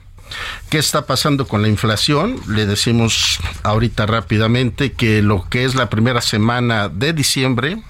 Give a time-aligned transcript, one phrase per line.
[0.69, 2.41] ¿Qué está pasando con la inflación?
[2.49, 7.81] Le decimos ahorita rápidamente que lo que es la primera semana de diciembre,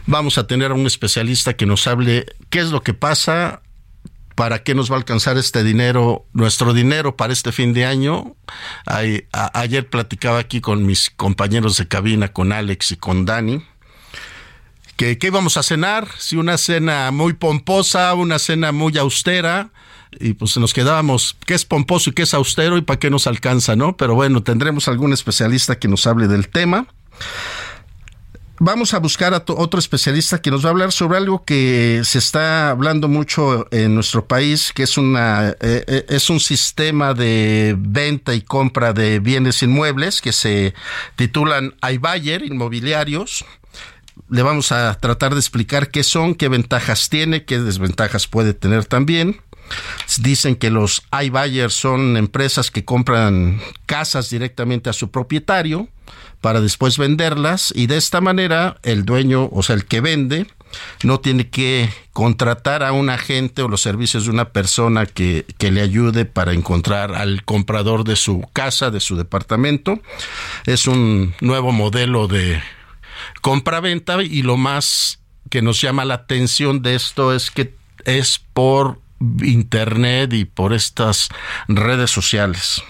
[0.08, 3.62] Vamos a tener a un especialista que nos hable qué es lo que pasa,
[4.34, 8.36] para qué nos va a alcanzar este dinero, nuestro dinero para este fin de año.
[9.54, 13.64] ayer platicaba aquí con mis compañeros de cabina, con Alex y con Dani
[14.98, 19.70] que qué íbamos a cenar, si una cena muy pomposa, una cena muy austera,
[20.20, 23.28] y pues nos quedábamos, qué es pomposo y qué es austero y para qué nos
[23.28, 23.98] alcanza, ¿no?
[23.98, 26.88] Pero bueno, tendremos algún especialista que nos hable del tema.
[28.60, 32.18] Vamos a buscar a otro especialista que nos va a hablar sobre algo que se
[32.18, 37.76] está hablando mucho en nuestro país, que es una eh, eh, es un sistema de
[37.78, 40.74] venta y compra de bienes inmuebles que se
[41.16, 43.46] titulan iBuyer inmobiliarios
[44.30, 48.86] le vamos a tratar de explicar qué son, qué ventajas tiene, qué desventajas puede tener
[48.86, 49.40] también.
[50.20, 55.88] Dicen que los iBuyers son empresas que compran casas directamente a su propietario
[56.42, 60.48] para después venderlas y de esta manera el dueño, o sea, el que vende,
[61.04, 65.72] no tiene que contratar a un agente o los servicios de una persona que, que,
[65.72, 70.00] le ayude para encontrar al comprador de su casa, de su departamento.
[70.66, 72.62] Es un nuevo modelo de
[73.42, 75.20] compra-venta y lo más
[75.50, 77.76] que nos llama la atención de esto es que
[78.06, 81.30] es por internet y por estas
[81.68, 82.82] redes sociales.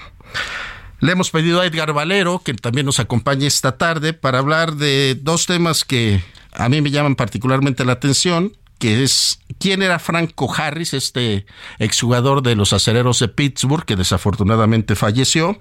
[0.99, 5.15] Le hemos pedido a Edgar Valero que también nos acompañe esta tarde para hablar de
[5.21, 6.23] dos temas que
[6.53, 11.45] a mí me llaman particularmente la atención que es quién era Franco Harris, este
[11.79, 15.57] exjugador de los acereros de Pittsburgh, que desafortunadamente falleció,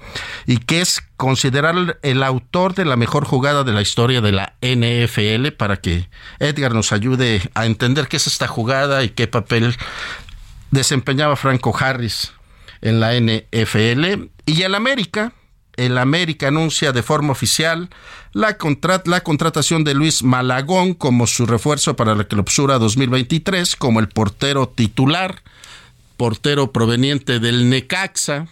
[0.46, 4.54] y que es considerar el autor de la mejor jugada de la historia de la
[4.60, 6.08] NFL, para que
[6.40, 9.76] Edgar nos ayude a entender qué es esta jugada y qué papel
[10.70, 12.32] desempeñaba Franco Harris
[12.80, 14.30] en la NFL.
[14.46, 15.32] Y el América,
[15.76, 17.90] el América anuncia de forma oficial
[18.32, 18.58] la,
[19.22, 25.42] contratación de Luis Malagón como su refuerzo para la clausura 2023 como el portero titular,
[26.18, 28.46] portero proveniente del Necaxa.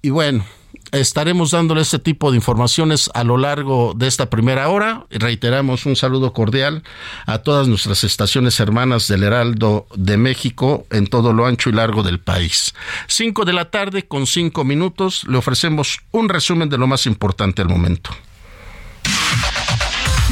[0.00, 0.44] y bueno,
[0.92, 5.06] estaremos dándole este tipo de informaciones a lo largo de esta primera hora.
[5.10, 6.82] Reiteramos un saludo cordial
[7.26, 12.02] a todas nuestras estaciones hermanas del Heraldo de México en todo lo ancho y largo
[12.02, 12.74] del país.
[13.06, 17.62] Cinco de la tarde con cinco minutos le ofrecemos un resumen de lo más importante
[17.62, 18.10] al momento.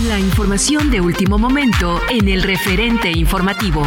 [0.07, 3.83] La información de último momento en el referente informativo.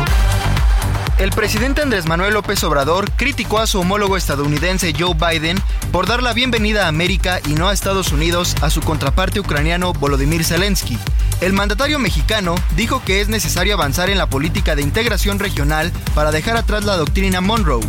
[1.22, 5.60] El presidente Andrés Manuel López Obrador criticó a su homólogo estadounidense Joe Biden
[5.92, 9.94] por dar la bienvenida a América y no a Estados Unidos a su contraparte ucraniano
[9.94, 10.98] Volodymyr Zelensky.
[11.40, 16.32] El mandatario mexicano dijo que es necesario avanzar en la política de integración regional para
[16.32, 17.86] dejar atrás la doctrina Monroe.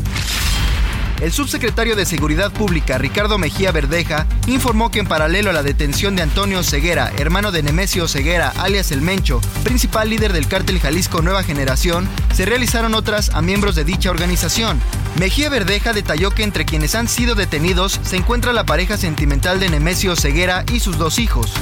[1.22, 6.16] El subsecretario de Seguridad Pública, Ricardo Mejía Verdeja, informó que en paralelo a la detención
[6.16, 11.22] de Antonio Ceguera, hermano de Nemesio Ceguera, alias El Mencho, principal líder del cártel Jalisco
[11.22, 14.80] Nueva Generación, se realizaron otras a miembros de dicha organización.
[15.16, 19.70] Mejía Verdeja detalló que entre quienes han sido detenidos se encuentra la pareja sentimental de
[19.70, 21.52] Nemesio Ceguera y sus dos hijos.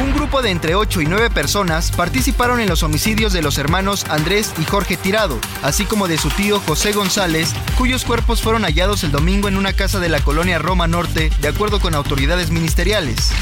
[0.00, 4.06] Un grupo de entre 8 y 9 personas participaron en los homicidios de los hermanos
[4.08, 9.04] Andrés y Jorge Tirado, así como de su tío José González, cuyos cuerpos fueron hallados
[9.04, 13.32] el domingo en una casa de la colonia Roma Norte, de acuerdo con autoridades ministeriales.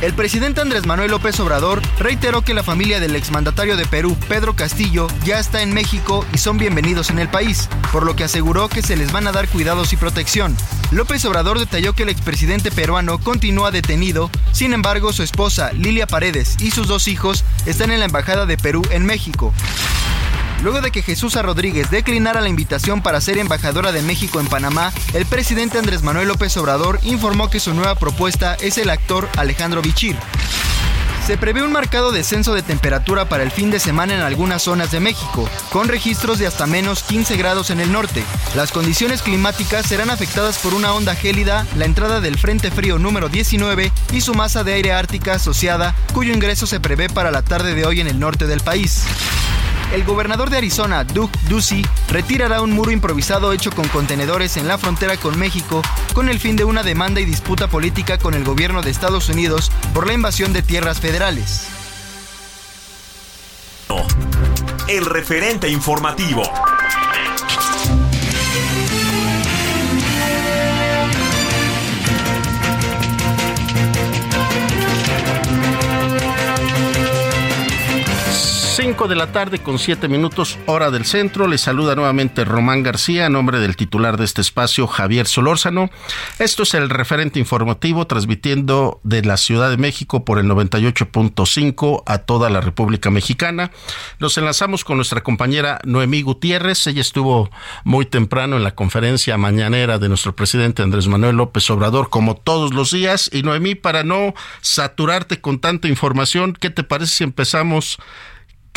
[0.00, 4.54] El presidente Andrés Manuel López Obrador reiteró que la familia del exmandatario de Perú, Pedro
[4.54, 8.68] Castillo, ya está en México y son bienvenidos en el país, por lo que aseguró
[8.68, 10.56] que se les van a dar cuidados y protección.
[10.92, 16.56] López Obrador detalló que el expresidente peruano continúa detenido, sin embargo su esposa Lilia Paredes
[16.60, 19.52] y sus dos hijos están en la Embajada de Perú en México.
[20.62, 24.92] Luego de que Jesús Rodríguez declinara la invitación para ser embajadora de México en Panamá,
[25.14, 29.82] el presidente Andrés Manuel López Obrador informó que su nueva propuesta es el actor Alejandro
[29.82, 30.16] Bichir.
[31.28, 34.90] Se prevé un marcado descenso de temperatura para el fin de semana en algunas zonas
[34.90, 38.24] de México, con registros de hasta menos 15 grados en el norte.
[38.56, 43.28] Las condiciones climáticas serán afectadas por una onda gélida, la entrada del Frente Frío número
[43.28, 47.74] 19 y su masa de aire ártica asociada, cuyo ingreso se prevé para la tarde
[47.74, 49.04] de hoy en el norte del país
[49.92, 54.78] el gobernador de Arizona, Doug Ducey, retirará un muro improvisado hecho con contenedores en la
[54.78, 55.82] frontera con México
[56.14, 59.72] con el fin de una demanda y disputa política con el gobierno de Estados Unidos
[59.94, 61.68] por la invasión de tierras federales.
[64.88, 66.42] El referente informativo.
[78.80, 81.48] 5 de la tarde con 7 minutos hora del centro.
[81.48, 85.90] Les saluda nuevamente Román García a nombre del titular de este espacio, Javier Solórzano.
[86.38, 92.18] Esto es el referente informativo transmitiendo de la Ciudad de México por el 98.5 a
[92.18, 93.72] toda la República Mexicana.
[94.20, 96.86] Nos enlazamos con nuestra compañera Noemí Gutiérrez.
[96.86, 97.50] Ella estuvo
[97.82, 102.72] muy temprano en la conferencia mañanera de nuestro presidente Andrés Manuel López Obrador, como todos
[102.72, 103.28] los días.
[103.32, 107.98] Y Noemí, para no saturarte con tanta información, ¿qué te parece si empezamos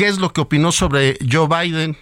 [0.01, 1.95] ¿Qué es lo que opinó sobre Joe Biden?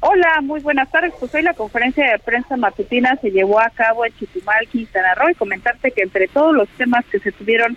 [0.00, 1.12] Hola, muy buenas tardes.
[1.20, 5.30] Pues hoy la conferencia de prensa matutina se llevó a cabo en Chitumal, Quintana Roo,
[5.30, 7.76] y comentarte que entre todos los temas que se tuvieron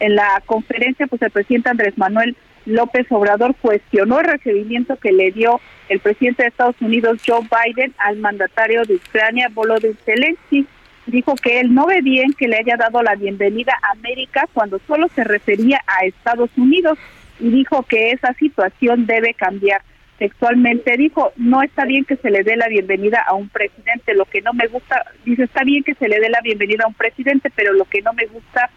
[0.00, 5.30] en la conferencia, pues el presidente Andrés Manuel López Obrador cuestionó el recibimiento que le
[5.30, 5.60] dio
[5.90, 10.66] el presidente de Estados Unidos, Joe Biden, al mandatario de Ucrania, Volodymyr Zelensky.
[11.04, 14.80] Dijo que él no ve bien que le haya dado la bienvenida a América cuando
[14.86, 16.98] solo se refería a Estados Unidos
[17.38, 19.82] y dijo que esa situación debe cambiar.
[20.18, 24.24] Textualmente dijo, no está bien que se le dé la bienvenida a un presidente, lo
[24.24, 26.94] que no me gusta, dice, está bien que se le dé la bienvenida a un
[26.94, 28.70] presidente, pero lo que no me gusta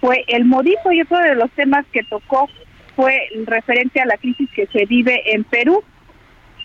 [0.00, 2.48] fue el modismo y otro de los temas que tocó
[2.96, 3.16] fue
[3.46, 5.84] referente a la crisis que se vive en Perú.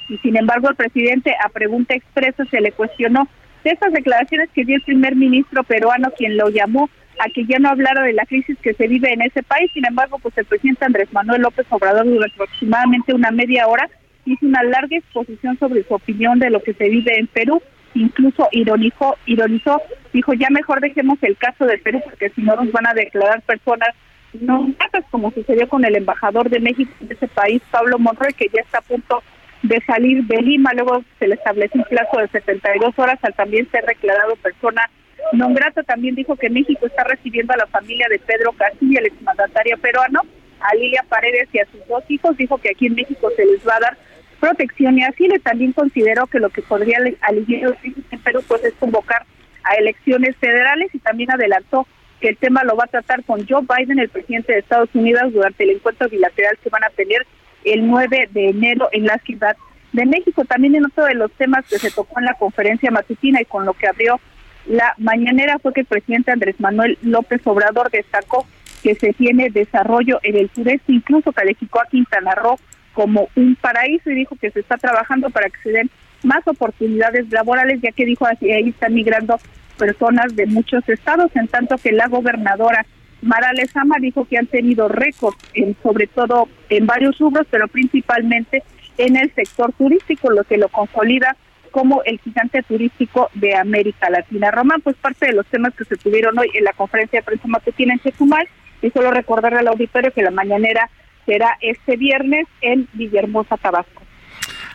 [0.09, 3.27] Y sin embargo, el presidente a pregunta expresa se le cuestionó
[3.63, 7.59] de estas declaraciones que dio el primer ministro peruano, quien lo llamó a que ya
[7.59, 9.71] no hablara de la crisis que se vive en ese país.
[9.73, 13.89] Sin embargo, pues el presidente Andrés Manuel López Obrador durante aproximadamente una media hora
[14.25, 17.61] hizo una larga exposición sobre su opinión de lo que se vive en Perú.
[17.93, 19.81] Incluso ironizó, ironizó,
[20.13, 23.41] dijo ya mejor dejemos el caso de Perú porque si no nos van a declarar
[23.41, 23.89] personas
[24.33, 28.49] no gratas como sucedió con el embajador de México en ese país, Pablo Monroy, que
[28.53, 29.23] ya está a punto
[29.63, 30.71] de salir de Lima.
[30.73, 34.89] Luego se le establece un plazo de 72 horas al también ser declarado persona
[35.33, 39.77] Nombrato también dijo que México está recibiendo a la familia de Pedro Castillo, el exmandatario
[39.77, 40.21] peruano,
[40.59, 42.37] a Lilia Paredes y a sus dos hijos.
[42.37, 43.97] Dijo que aquí en México se les va a dar
[44.39, 48.43] protección y así le también consideró que lo que podría aliviar los crisis en Perú
[48.47, 49.25] pues es convocar
[49.63, 51.87] a elecciones federales y también adelantó
[52.21, 55.33] que el tema lo va a tratar con Joe Biden, el presidente de Estados Unidos,
[55.33, 57.25] durante el encuentro bilateral que van a tener
[57.63, 59.55] el 9 de enero en la Ciudad
[59.93, 60.45] de México.
[60.45, 63.65] También en otro de los temas que se tocó en la conferencia matutina y con
[63.65, 64.19] lo que abrió
[64.67, 68.45] la mañanera fue que el presidente Andrés Manuel López Obrador destacó
[68.83, 72.57] que se tiene desarrollo en el sureste, incluso calificó a Quintana Roo
[72.93, 75.89] como un paraíso y dijo que se está trabajando para que se den
[76.23, 79.39] más oportunidades laborales, ya que dijo así ahí están migrando
[79.77, 82.85] personas de muchos estados, en tanto que la gobernadora
[83.21, 88.63] Mara Lezama dijo que han tenido récord, en, sobre todo en varios rubros, pero principalmente
[88.97, 91.35] en el sector turístico, lo que lo consolida
[91.77, 94.49] como el gigante turístico de América Latina.
[94.49, 97.47] Román, pues parte de los temas que se tuvieron hoy en la conferencia de prensa
[97.47, 98.47] matutina en Chetumal,
[98.81, 100.89] y solo recordarle al auditorio que la mañanera
[101.27, 104.01] será este viernes en Villahermosa, Tabasco.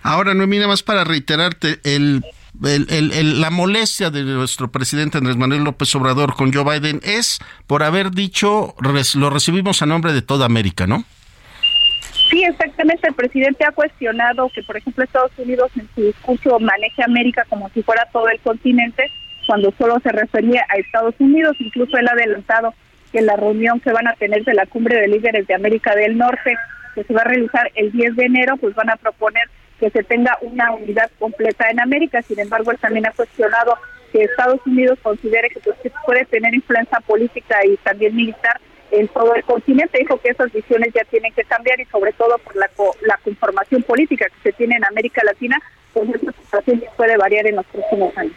[0.04, 2.22] Ahora, Noemí, nada más para reiterarte, el
[2.60, 8.12] la molestia de nuestro presidente Andrés Manuel López Obrador con Joe Biden es por haber
[8.12, 11.04] dicho, lo recibimos a nombre de toda América, ¿no?
[12.30, 13.08] Sí, exactamente.
[13.08, 17.68] El presidente ha cuestionado que, por ejemplo, Estados Unidos en su discurso maneje América como
[17.70, 19.10] si fuera todo el continente,
[19.46, 21.56] cuando solo se refería a Estados Unidos.
[21.58, 22.74] Incluso él ha adelantado
[23.12, 26.16] que la reunión que van a tener de la cumbre de líderes de América del
[26.16, 26.56] Norte,
[26.94, 29.44] que se va a realizar el 10 de enero, pues van a proponer
[29.78, 32.22] que se tenga una unidad completa en América.
[32.22, 33.76] Sin embargo, él también ha cuestionado
[34.10, 38.60] que Estados Unidos considere que, pues, puede tener influencia política y también militar
[38.92, 39.98] en todo el continente.
[39.98, 42.70] Dijo que esas visiones ya tienen que cambiar y sobre todo por la,
[43.02, 45.60] la conformación política que se tiene en América Latina,
[45.92, 48.34] pues esa situación puede variar en los próximos años.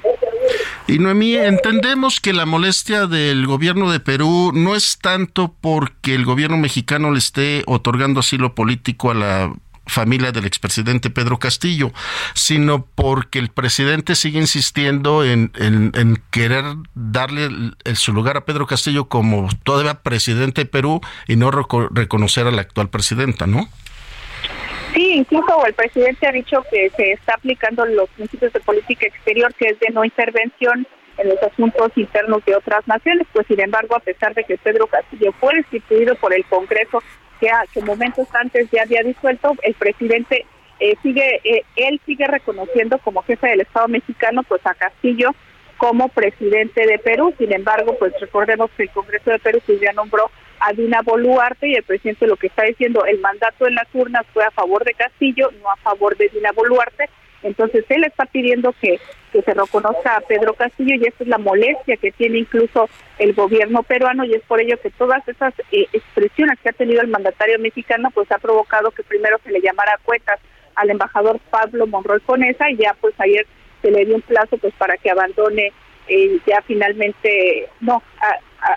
[0.87, 6.25] Y Noemí, entendemos que la molestia del gobierno de Perú no es tanto porque el
[6.25, 9.53] gobierno mexicano le esté otorgando asilo político a la
[9.85, 11.91] familia del expresidente Pedro Castillo,
[12.33, 16.63] sino porque el presidente sigue insistiendo en, en, querer
[16.93, 17.49] darle
[17.93, 22.61] su lugar a Pedro Castillo como todavía presidente de Perú y no reconocer a la
[22.61, 23.67] actual presidenta, ¿no?
[24.93, 29.53] Sí, incluso el presidente ha dicho que se está aplicando los principios de política exterior,
[29.55, 30.87] que es de no intervención
[31.17, 34.87] en los asuntos internos de otras naciones, pues sin embargo, a pesar de que Pedro
[34.87, 37.01] Castillo fue destituido por el Congreso
[37.39, 40.45] que, que momentos antes ya había disuelto, el presidente
[40.79, 45.31] eh, sigue, eh, él sigue reconociendo como jefe del Estado mexicano pues a Castillo
[45.77, 47.33] como presidente de Perú.
[47.37, 51.67] Sin embargo, pues recordemos que el Congreso de Perú pues, ya nombró a Dina Boluarte
[51.67, 54.83] y el presidente lo que está diciendo, el mandato en las urnas fue a favor
[54.83, 57.09] de Castillo, no a favor de Dina Boluarte.
[57.45, 58.99] Entonces él está pidiendo que,
[59.31, 63.33] que se reconozca a Pedro Castillo y esta es la molestia que tiene incluso el
[63.33, 67.07] gobierno peruano y es por ello que todas esas eh, expresiones que ha tenido el
[67.07, 70.39] mandatario mexicano pues ha provocado que primero se le llamara cuentas
[70.73, 73.45] al embajador Pablo Monroy Conesa y ya pues ayer
[73.83, 75.71] se le dio un plazo pues para que abandone
[76.07, 78.01] eh, ya finalmente, no,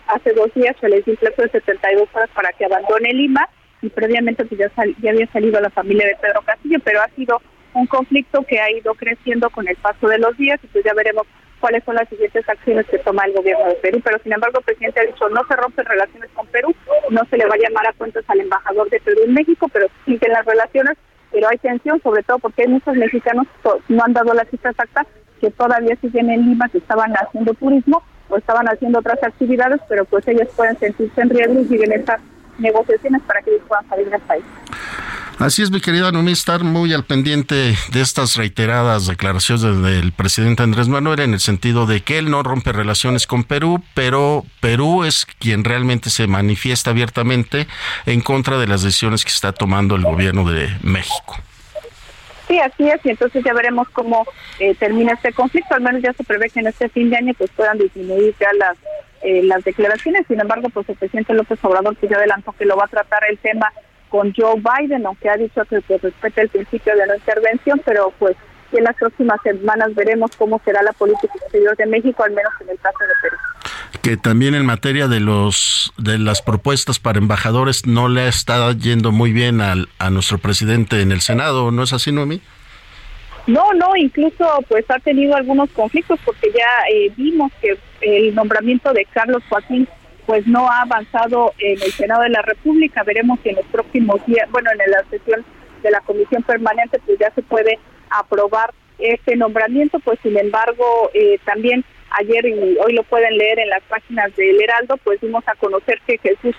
[0.08, 3.48] hace dos días se le dio un plazo de 72 horas para que abandone Lima
[3.80, 4.70] y previamente pues ya,
[5.00, 7.40] ya había salido a la familia de Pedro Castillo, pero ha sido
[7.78, 10.94] un conflicto que ha ido creciendo con el paso de los días y pues ya
[10.94, 11.26] veremos
[11.61, 14.00] cuáles son las siguientes acciones que toma el gobierno de Perú.
[14.04, 16.75] Pero sin embargo, el presidente ha dicho no se rompen relaciones con Perú,
[17.11, 19.87] no se le va a llamar a cuentas al embajador de Perú en México, pero
[20.04, 20.97] siguen las relaciones,
[21.30, 23.47] pero hay tensión, sobre todo porque hay muchos mexicanos
[23.88, 25.06] no han dado la cifra exacta
[25.40, 30.04] que todavía siguen en Lima, que estaban haciendo turismo o estaban haciendo otras actividades, pero
[30.04, 32.20] pues ellos pueden sentirse en riesgo y siguen estas
[32.58, 34.44] negociaciones para que ellos puedan salir del país.
[35.38, 37.54] Así es, mi querida Noemí, estar muy al pendiente
[37.92, 42.42] de estas reiteradas declaraciones del presidente Andrés Manuel en el sentido de que él no
[42.42, 47.68] rompe relaciones con Perú, pero Perú es quien realmente se manifiesta abiertamente
[48.04, 51.37] en contra de las decisiones que está tomando el gobierno de México.
[52.49, 54.26] Sí, así es, y entonces ya veremos cómo
[54.59, 55.73] eh, termina este conflicto.
[55.73, 58.49] Al menos ya se prevé que en este fin de año pues puedan disminuir ya
[58.59, 58.76] las
[59.23, 60.26] eh, las declaraciones.
[60.26, 63.21] Sin embargo, pues el presidente López Obrador que ya adelantó que lo va a tratar
[63.28, 63.73] el tema
[64.08, 68.12] con Joe Biden, aunque ha dicho que pues, respete el principio de no intervención, pero
[68.18, 68.36] pues
[68.72, 72.70] en las próximas semanas veremos cómo será la política exterior de México, al menos en
[72.70, 73.36] el caso de Perú.
[74.02, 79.12] Que también en materia de los de las propuestas para embajadores no le estado yendo
[79.12, 82.40] muy bien al, a nuestro presidente en el Senado, ¿no es así, Noemí?
[83.46, 88.92] No, no, incluso pues ha tenido algunos conflictos porque ya eh, vimos que el nombramiento
[88.92, 89.88] de Carlos Joaquín
[90.28, 93.02] pues no ha avanzado en el Senado de la República.
[93.02, 95.42] Veremos si en los próximos días, bueno, en la sesión
[95.82, 97.78] de la Comisión Permanente, pues ya se puede
[98.11, 100.00] aprobar este nombramiento.
[100.00, 104.61] Pues sin embargo, eh, también ayer y hoy lo pueden leer en las páginas del
[104.61, 106.54] Heraldo, pues dimos a conocer que Jesús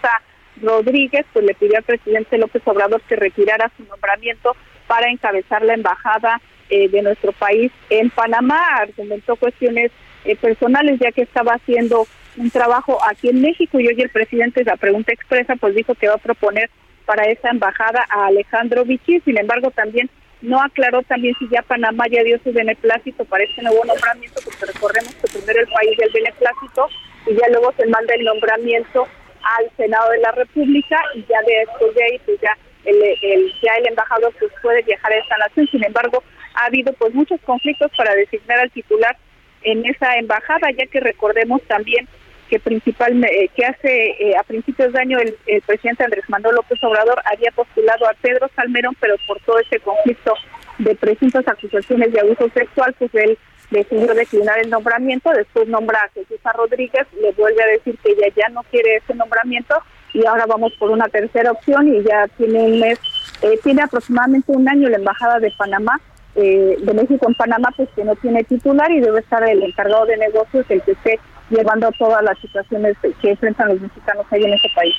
[0.64, 4.56] Rodríguez pues le pidió al presidente López Obrador que retirara su nombramiento
[4.88, 8.60] para encabezar la embajada eh, de nuestro país en Panamá.
[8.78, 9.92] Argumentó cuestiones
[10.26, 12.08] eh, personales ya que estaba haciendo
[12.40, 16.08] un trabajo aquí en México y hoy el presidente, la pregunta expresa, pues dijo que
[16.08, 16.70] va a proponer
[17.06, 19.20] para esa embajada a Alejandro Vichy.
[19.22, 20.10] Sin embargo, también
[20.42, 24.66] no aclaró también si ya Panamá ya dio su beneplácito para este nuevo nombramiento, porque
[24.68, 26.88] recordemos que primero el país del beneplácito
[27.28, 29.06] y ya luego se manda el nombramiento
[29.44, 33.74] al Senado de la República y ya después de ahí pues ya el, el, ya
[33.80, 35.68] el embajador pues puede viajar a esta nación.
[35.72, 39.18] Sin embargo, ha habido pues muchos conflictos para designar al titular
[39.64, 42.08] en esa embajada, ya que recordemos también
[42.50, 46.84] que principalmente eh, que hace eh, a principios de año el, presidente Andrés Manuel López
[46.84, 50.34] Obrador había postulado a Pedro Salmerón, pero por todo ese conflicto
[50.80, 53.38] de presuntas acusaciones de abuso sexual, pues él
[53.70, 58.34] decidió declinar el nombramiento, después nombra a Jesús Rodríguez, le vuelve a decir que ella
[58.36, 59.76] ya no quiere ese nombramiento
[60.14, 63.00] y ahora vamos por una tercera opción y ya tiene un mes,
[63.44, 66.00] eh, tiene aproximadamente un año la embajada de Panamá
[66.36, 70.06] eh, de México en Panamá, pues que no tiene titular y debe estar el encargado
[70.06, 74.54] de negocios, el que esté llevando todas las situaciones que enfrentan los mexicanos ahí en
[74.54, 74.96] ese país.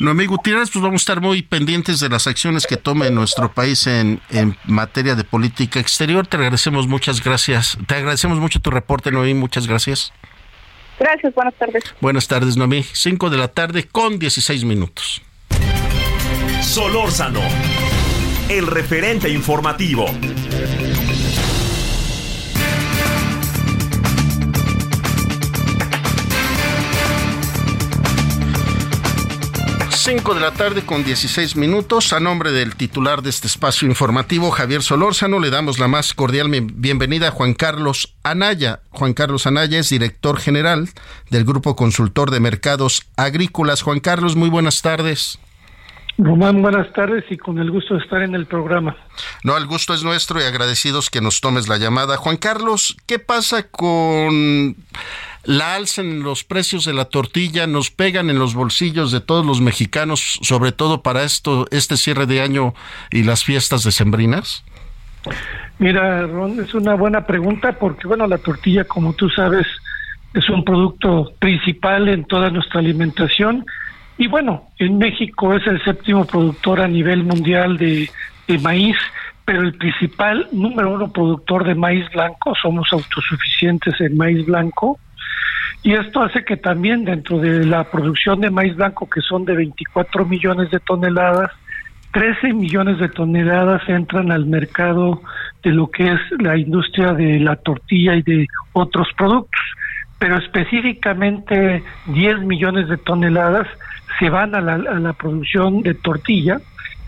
[0.00, 3.86] Noemí Gutiérrez, pues vamos a estar muy pendientes de las acciones que tome nuestro país
[3.86, 6.26] en, en materia de política exterior.
[6.26, 7.78] Te agradecemos muchas gracias.
[7.86, 9.34] Te agradecemos mucho tu reporte, Noemí.
[9.34, 10.12] Muchas gracias.
[10.98, 11.84] Gracias, buenas tardes.
[12.00, 12.82] Buenas tardes, Noemí.
[12.82, 15.22] Cinco de la tarde con 16 minutos.
[16.62, 17.40] Solórzano,
[18.48, 20.06] el referente informativo.
[30.02, 32.12] 5 de la tarde con 16 minutos.
[32.12, 36.48] A nombre del titular de este espacio informativo, Javier Solórzano, le damos la más cordial
[36.50, 38.80] bienvenida a Juan Carlos Anaya.
[38.90, 40.88] Juan Carlos Anaya es director general
[41.30, 43.82] del Grupo Consultor de Mercados Agrícolas.
[43.82, 45.38] Juan Carlos, muy buenas tardes.
[46.18, 48.96] Román, buenas tardes y con el gusto de estar en el programa.
[49.44, 52.16] No, el gusto es nuestro y agradecidos que nos tomes la llamada.
[52.16, 54.74] Juan Carlos, ¿qué pasa con
[55.44, 59.44] la alza en los precios de la tortilla nos pegan en los bolsillos de todos
[59.44, 62.74] los mexicanos, sobre todo para esto, este cierre de año
[63.10, 64.64] y las fiestas decembrinas?
[65.78, 69.66] Mira, Ron, es una buena pregunta porque, bueno, la tortilla, como tú sabes,
[70.34, 73.64] es un producto principal en toda nuestra alimentación.
[74.18, 78.08] Y bueno, en México es el séptimo productor a nivel mundial de,
[78.46, 78.96] de maíz,
[79.44, 84.98] pero el principal número uno productor de maíz blanco, somos autosuficientes en maíz blanco,
[85.82, 89.56] y esto hace que también dentro de la producción de maíz blanco, que son de
[89.56, 91.50] 24 millones de toneladas,
[92.12, 95.22] 13 millones de toneladas entran al mercado
[95.62, 99.60] de lo que es la industria de la tortilla y de otros productos,
[100.18, 103.66] pero específicamente 10 millones de toneladas
[104.20, 106.60] se van a la, a la producción de tortilla,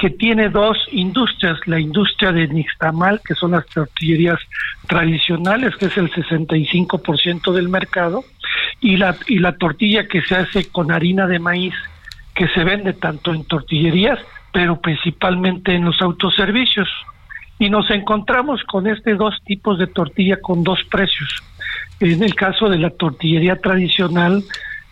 [0.05, 4.39] que tiene dos industrias, la industria de nixtamal, que son las tortillerías
[4.87, 8.23] tradicionales, que es el 65% del mercado,
[8.83, 11.73] y la, y la tortilla que se hace con harina de maíz,
[12.35, 14.19] que se vende tanto en tortillerías,
[14.53, 16.91] pero principalmente en los autoservicios.
[17.59, 21.43] Y nos encontramos con este dos tipos de tortilla con dos precios.
[21.99, 24.45] En el caso de la tortillería tradicional,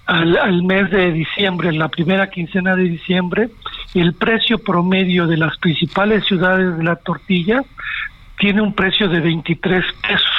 [0.06, 3.50] al, al mes de diciembre, en la primera quincena de diciembre,
[4.00, 7.62] el precio promedio de las principales ciudades de la tortilla
[8.38, 10.30] tiene un precio de 23 pesos.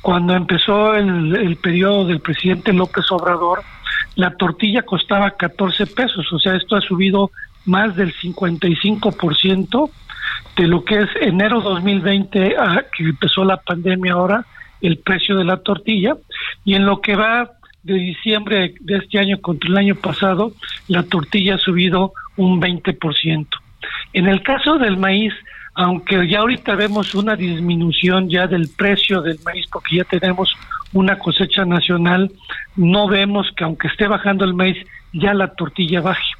[0.00, 3.62] Cuando empezó el, periodo del presidente López Obrador,
[4.14, 7.30] la tortilla costaba 14 pesos, o sea, esto ha subido
[7.66, 9.90] más del 55%
[10.56, 14.46] de lo que es enero 2020, a, que empezó la pandemia ahora,
[14.80, 16.16] el precio de la tortilla,
[16.64, 17.50] y en lo que va
[17.82, 20.52] de diciembre de este año contra el año pasado,
[20.88, 23.46] la tortilla ha subido un 20%.
[24.14, 25.34] En el caso del maíz,
[25.74, 30.56] aunque ya ahorita vemos una disminución ya del precio del maíz porque ya tenemos
[30.92, 32.32] una cosecha nacional,
[32.76, 34.76] no vemos que aunque esté bajando el maíz,
[35.12, 36.32] ya la tortilla baje.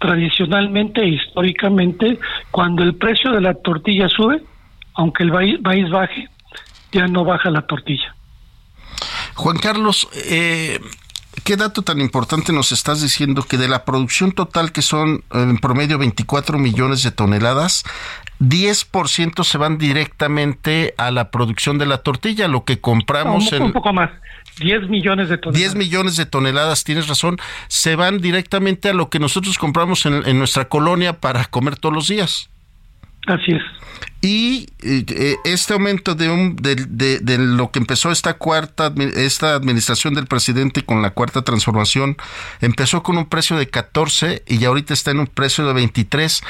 [0.00, 2.18] Tradicionalmente e históricamente,
[2.50, 4.42] cuando el precio de la tortilla sube,
[4.94, 6.28] aunque el maíz baje,
[6.90, 8.14] ya no baja la tortilla.
[9.34, 10.78] Juan Carlos, eh,
[11.44, 15.58] ¿qué dato tan importante nos estás diciendo que de la producción total que son en
[15.58, 17.84] promedio 24 millones de toneladas,
[18.40, 23.62] 10% se van directamente a la producción de la tortilla, lo que compramos en...
[23.62, 24.10] Un poco más.
[24.58, 25.72] 10 millones de toneladas.
[25.72, 30.26] 10 millones de toneladas, tienes razón, se van directamente a lo que nosotros compramos en,
[30.26, 32.50] en nuestra colonia para comer todos los días.
[33.26, 33.62] Así es.
[34.20, 40.14] Y eh, este aumento de, un, de, de, lo que empezó esta cuarta, esta administración
[40.14, 42.16] del presidente con la cuarta transformación,
[42.60, 46.40] empezó con un precio de 14 y ya ahorita está en un precio de 23.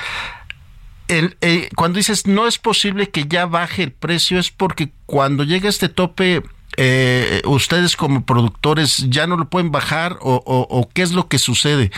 [1.08, 5.42] El, eh, cuando dices no es posible que ya baje el precio, es porque cuando
[5.42, 6.42] llega este tope,
[6.76, 11.38] eh, ustedes como productores ya no lo pueden bajar o, o qué es lo que
[11.38, 11.90] sucede.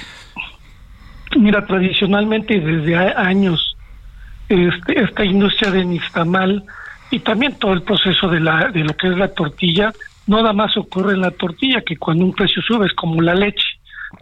[1.36, 3.73] Mira, tradicionalmente desde años
[4.48, 6.64] este, esta industria de Nistamal
[7.10, 9.92] y también todo el proceso de, la, de lo que es la tortilla,
[10.26, 13.34] no nada más ocurre en la tortilla, que cuando un precio sube es como la
[13.34, 13.66] leche.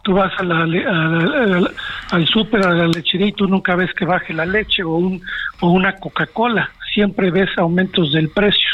[0.05, 0.63] Tú vas a la,
[2.11, 5.23] al súper, a la lechería y tú nunca ves que baje la leche o, un,
[5.61, 6.71] o una Coca-Cola.
[6.95, 8.69] Siempre ves aumentos del precio.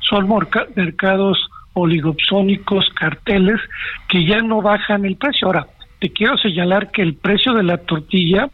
[0.00, 0.28] Son
[0.74, 1.38] mercados
[1.74, 3.60] oligopsónicos, carteles,
[4.08, 5.46] que ya no bajan el precio.
[5.46, 5.66] Ahora,
[6.00, 8.50] te quiero señalar que el precio de la tortilla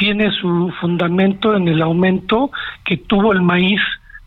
[0.00, 2.50] tiene su fundamento en el aumento
[2.86, 3.82] que tuvo el maíz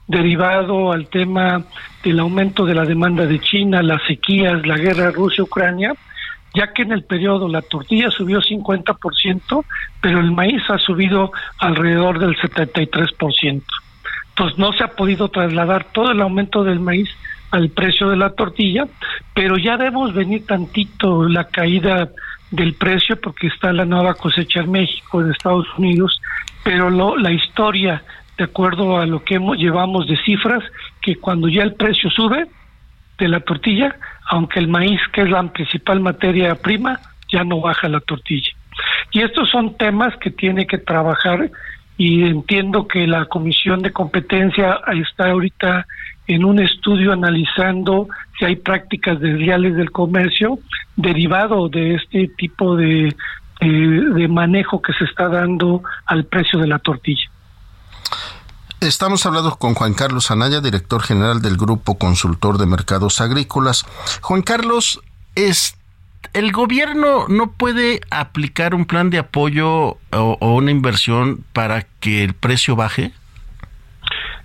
[0.07, 1.63] derivado al tema
[2.03, 5.95] del aumento de la demanda de China, las sequías, la guerra Rusia-Ucrania,
[6.53, 9.65] ya que en el periodo la tortilla subió 50%,
[9.99, 13.63] pero el maíz ha subido alrededor del 73%.
[14.29, 17.09] Entonces no se ha podido trasladar todo el aumento del maíz
[17.49, 18.85] al precio de la tortilla,
[19.33, 22.11] pero ya debemos venir tantito la caída
[22.53, 26.21] del precio porque está la nueva cosecha en México, en Estados Unidos,
[26.63, 28.03] pero lo, la historia,
[28.37, 30.63] de acuerdo a lo que hemos, llevamos de cifras,
[31.01, 32.45] que cuando ya el precio sube
[33.17, 33.95] de la tortilla,
[34.29, 36.99] aunque el maíz, que es la principal materia prima,
[37.31, 38.51] ya no baja la tortilla.
[39.11, 41.49] Y estos son temas que tiene que trabajar
[41.97, 45.87] y entiendo que la Comisión de Competencia está ahorita
[46.27, 48.07] en un estudio analizando
[48.43, 50.59] si hay prácticas desleales del comercio
[50.97, 53.15] derivado de este tipo de,
[53.61, 57.23] de manejo que se está dando al precio de la tortilla.
[58.81, 63.85] Estamos hablando con Juan Carlos Anaya, director general del Grupo Consultor de Mercados Agrícolas.
[64.21, 64.99] Juan Carlos,
[65.35, 65.77] es,
[66.33, 72.33] ¿el gobierno no puede aplicar un plan de apoyo o una inversión para que el
[72.33, 73.13] precio baje?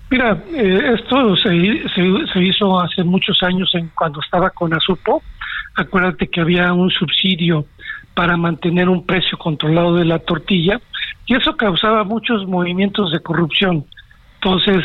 [0.09, 1.49] Mira, eh, esto se,
[1.93, 5.21] se, hizo hace muchos años en cuando estaba con Azupo.
[5.75, 7.65] Acuérdate que había un subsidio
[8.15, 10.81] para mantener un precio controlado de la tortilla
[11.27, 13.85] y eso causaba muchos movimientos de corrupción.
[14.41, 14.83] Entonces,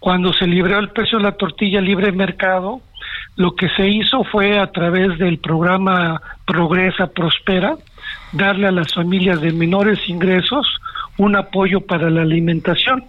[0.00, 2.80] cuando se libró el precio de la tortilla libre mercado,
[3.36, 7.76] lo que se hizo fue a través del programa Progresa Prospera
[8.32, 10.66] darle a las familias de menores ingresos
[11.16, 13.04] un apoyo para la alimentación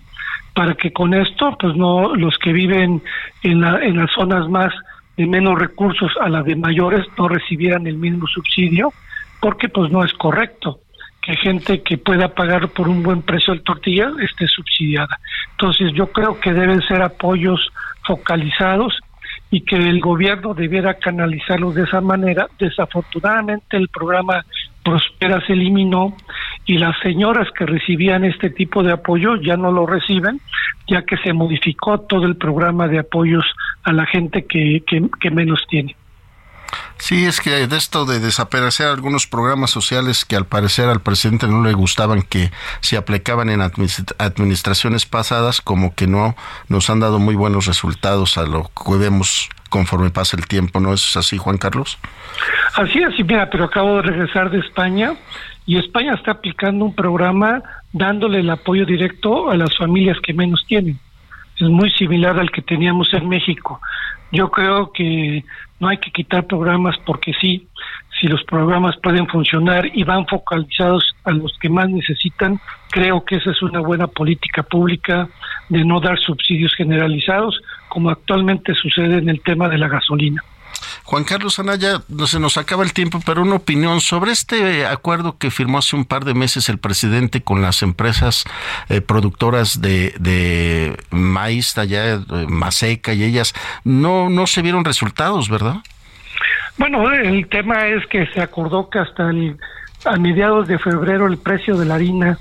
[0.55, 3.03] para que con esto, pues no los que viven
[3.43, 4.73] en, la, en las zonas más
[5.17, 8.91] de menos recursos a las de mayores no recibieran el mismo subsidio,
[9.41, 10.79] porque pues no es correcto
[11.21, 15.19] que gente que pueda pagar por un buen precio de tortilla esté subsidiada.
[15.51, 17.71] Entonces yo creo que deben ser apoyos
[18.05, 18.97] focalizados
[19.51, 22.47] y que el gobierno debiera canalizarlos de esa manera.
[22.59, 24.45] Desafortunadamente el programa
[24.85, 26.15] Prospera se eliminó
[26.65, 30.39] y las señoras que recibían este tipo de apoyo ya no lo reciben,
[30.87, 33.43] ya que se modificó todo el programa de apoyos
[33.83, 35.95] a la gente que, que, menos tiene.
[36.97, 41.47] Sí, es que de esto de desaparecer algunos programas sociales que al parecer al presidente
[41.47, 46.35] no le gustaban que se aplicaban en administraciones pasadas, como que no
[46.69, 50.93] nos han dado muy buenos resultados a lo que vemos conforme pasa el tiempo, ¿no
[50.93, 51.97] es así, Juan Carlos?
[52.77, 55.15] Así es, mira, pero acabo de regresar de España
[55.65, 57.61] y España está aplicando un programa
[57.91, 60.97] dándole el apoyo directo a las familias que menos tienen.
[61.59, 63.81] Es muy similar al que teníamos en México.
[64.31, 65.43] Yo creo que
[65.81, 67.67] no hay que quitar programas porque sí,
[68.25, 72.59] si los programas pueden funcionar y van focalizados a los que más necesitan,
[72.89, 75.29] creo que esa es una buena política pública
[75.69, 80.43] de no dar subsidios generalizados, como actualmente sucede en el tema de la gasolina.
[81.03, 85.51] Juan Carlos Anaya, se nos acaba el tiempo, pero una opinión sobre este acuerdo que
[85.51, 88.43] firmó hace un par de meses el presidente con las empresas
[88.89, 95.47] eh, productoras de, de maíz allá, eh, Maseca y ellas, no, no se vieron resultados,
[95.47, 95.83] ¿verdad?
[96.77, 99.57] Bueno, el tema es que se acordó que hasta el,
[100.05, 102.37] a mediados de febrero el precio de la harina,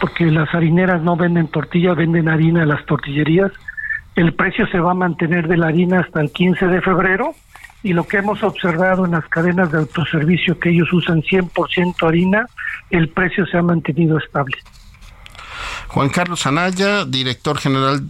[0.00, 3.52] porque las harineras no venden tortillas, venden harina a las tortillerías,
[4.16, 7.34] el precio se va a mantener de la harina hasta el 15 de febrero
[7.82, 12.46] y lo que hemos observado en las cadenas de autoservicio que ellos usan 100% harina,
[12.90, 14.56] el precio se ha mantenido estable.
[15.86, 18.02] Juan Carlos Anaya, director general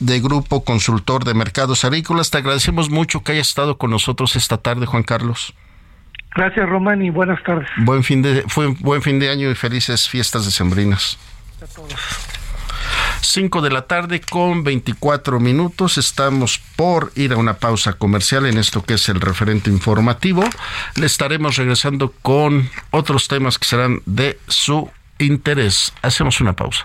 [0.00, 2.30] de Grupo Consultor de Mercados Agrícolas.
[2.30, 5.54] Te agradecemos mucho que hayas estado con nosotros esta tarde, Juan Carlos.
[6.34, 7.68] Gracias, Román, y buenas tardes.
[7.78, 11.18] Buen fin de, fue buen fin de año y felices fiestas decembrinas.
[11.62, 11.94] A todos.
[13.22, 15.98] 5 de la tarde con 24 minutos.
[15.98, 20.44] Estamos por ir a una pausa comercial en esto que es el referente informativo.
[20.96, 25.92] Le estaremos regresando con otros temas que serán de su interés.
[26.02, 26.84] Hacemos una pausa.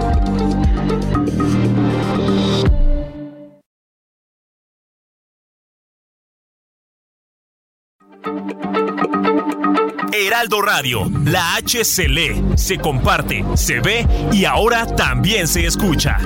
[10.41, 16.17] Heraldo Radio, la H se lee, se comparte, se ve y ahora también se escucha.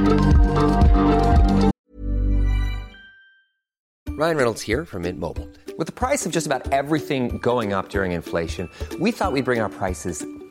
[4.18, 5.50] Ryan Reynolds here from Mint Mobile.
[5.78, 8.70] With the price of just about everything going up during inflation,
[9.02, 10.26] we thought we'd bring our prices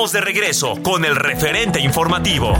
[0.00, 2.54] Estamos de regreso con el referente informativo.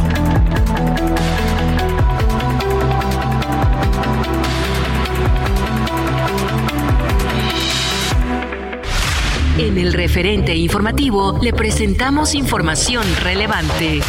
[9.57, 14.03] En el referente informativo le presentamos información relevante.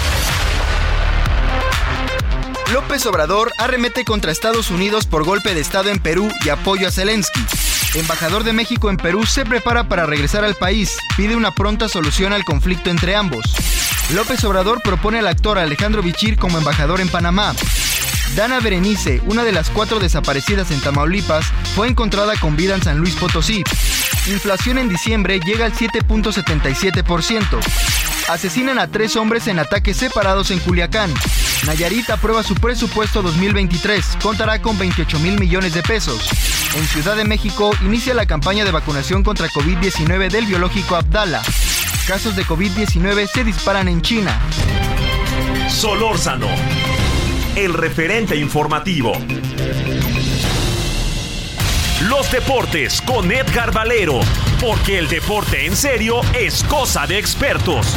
[2.74, 6.92] López Obrador arremete contra Estados Unidos por golpe de Estado en Perú y apoyo a
[6.92, 7.40] Zelensky.
[7.94, 12.32] Embajador de México en Perú se prepara para regresar al país, pide una pronta solución
[12.32, 13.44] al conflicto entre ambos.
[14.14, 17.54] López Obrador propone al actor Alejandro Bichir como embajador en Panamá.
[18.34, 22.98] Dana Berenice, una de las cuatro desaparecidas en Tamaulipas, fue encontrada con vida en San
[22.98, 23.62] Luis Potosí.
[24.28, 27.60] Inflación en diciembre llega al 7.77%.
[28.30, 31.14] Asesinan a tres hombres en ataques separados en Culiacán.
[31.66, 36.30] Nayarit aprueba su presupuesto 2023, contará con 28 mil millones de pesos.
[36.76, 41.42] En Ciudad de México inicia la campaña de vacunación contra COVID-19 del biológico Abdala.
[42.08, 44.40] Casos de COVID-19 se disparan en China.
[45.70, 46.48] Solórzano,
[47.56, 49.14] el referente informativo.
[52.12, 54.20] Los deportes con Edgar Valero,
[54.60, 57.96] porque el deporte en serio es cosa de expertos.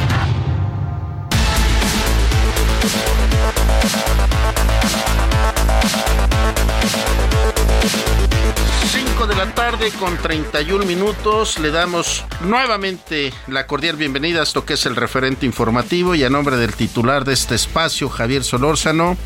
[8.86, 11.58] 5 de la tarde con 31 minutos.
[11.58, 16.30] Le damos nuevamente la cordial bienvenida a esto que es el referente informativo y a
[16.30, 19.16] nombre del titular de este espacio, Javier Solórzano,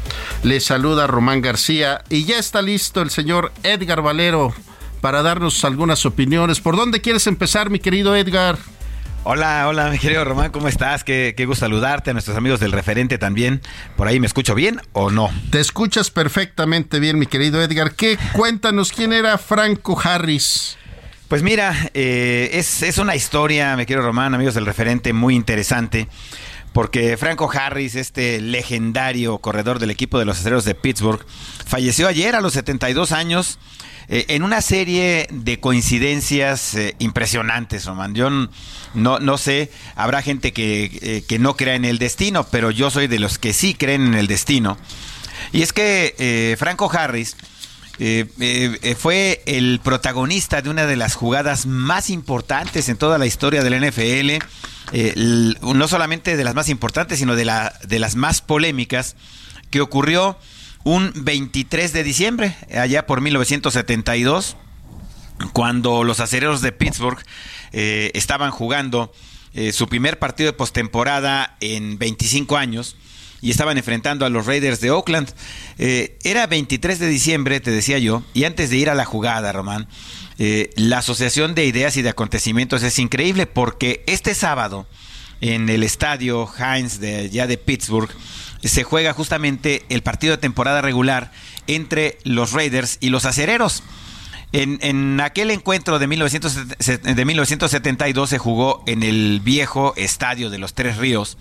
[0.44, 4.54] le saluda Román García y ya está listo el señor Edgar Valero
[5.00, 6.60] para darnos algunas opiniones.
[6.60, 8.58] ¿Por dónde quieres empezar, mi querido Edgar?
[9.24, 11.04] Hola, hola, mi querido Román, ¿cómo estás?
[11.04, 13.60] Qué, qué, gusto saludarte, a nuestros amigos del referente también.
[13.96, 15.30] ¿Por ahí me escucho bien o no?
[15.50, 17.92] Te escuchas perfectamente bien, mi querido Edgar.
[17.92, 18.18] ¿Qué?
[18.32, 20.78] Cuéntanos quién era Franco Harris.
[21.28, 26.08] Pues mira, eh, es, es una historia, mi querido Román, amigos del referente, muy interesante.
[26.72, 31.24] Porque Franco Harris, este legendario corredor del equipo de los acereros de Pittsburgh,
[31.66, 33.58] falleció ayer a los 72 años
[34.10, 38.14] eh, en una serie de coincidencias eh, impresionantes, Román.
[38.14, 42.70] Yo no, no sé, habrá gente que, eh, que, no crea en el destino, pero
[42.70, 44.78] yo soy de los que sí creen en el destino.
[45.52, 47.36] Y es que Franco Harris
[48.98, 53.88] fue el protagonista de una de las jugadas más importantes en toda la historia del
[53.88, 54.44] NFL.
[55.62, 59.16] no solamente de las más importantes, sino de, la, de las más polémicas,
[59.70, 60.38] que ocurrió
[60.84, 64.56] un 23 de diciembre, allá por 1972,
[65.52, 67.18] cuando los acereros de Pittsburgh
[67.72, 69.12] eh, estaban jugando
[69.54, 72.96] eh, su primer partido de postemporada en 25 años
[73.40, 75.32] y estaban enfrentando a los Raiders de Oakland.
[75.78, 79.52] Eh, era 23 de diciembre, te decía yo, y antes de ir a la jugada,
[79.52, 79.88] Román,
[80.76, 84.86] la asociación de ideas y de acontecimientos es increíble porque este sábado
[85.40, 88.10] en el estadio Heinz de ya de Pittsburgh
[88.62, 91.30] se juega justamente el partido de temporada regular
[91.66, 93.82] entre los Raiders y los acereros.
[94.52, 96.68] En, en, aquel encuentro de, 1900,
[97.02, 101.36] de 1972 se jugó en el viejo estadio de los Tres Ríos.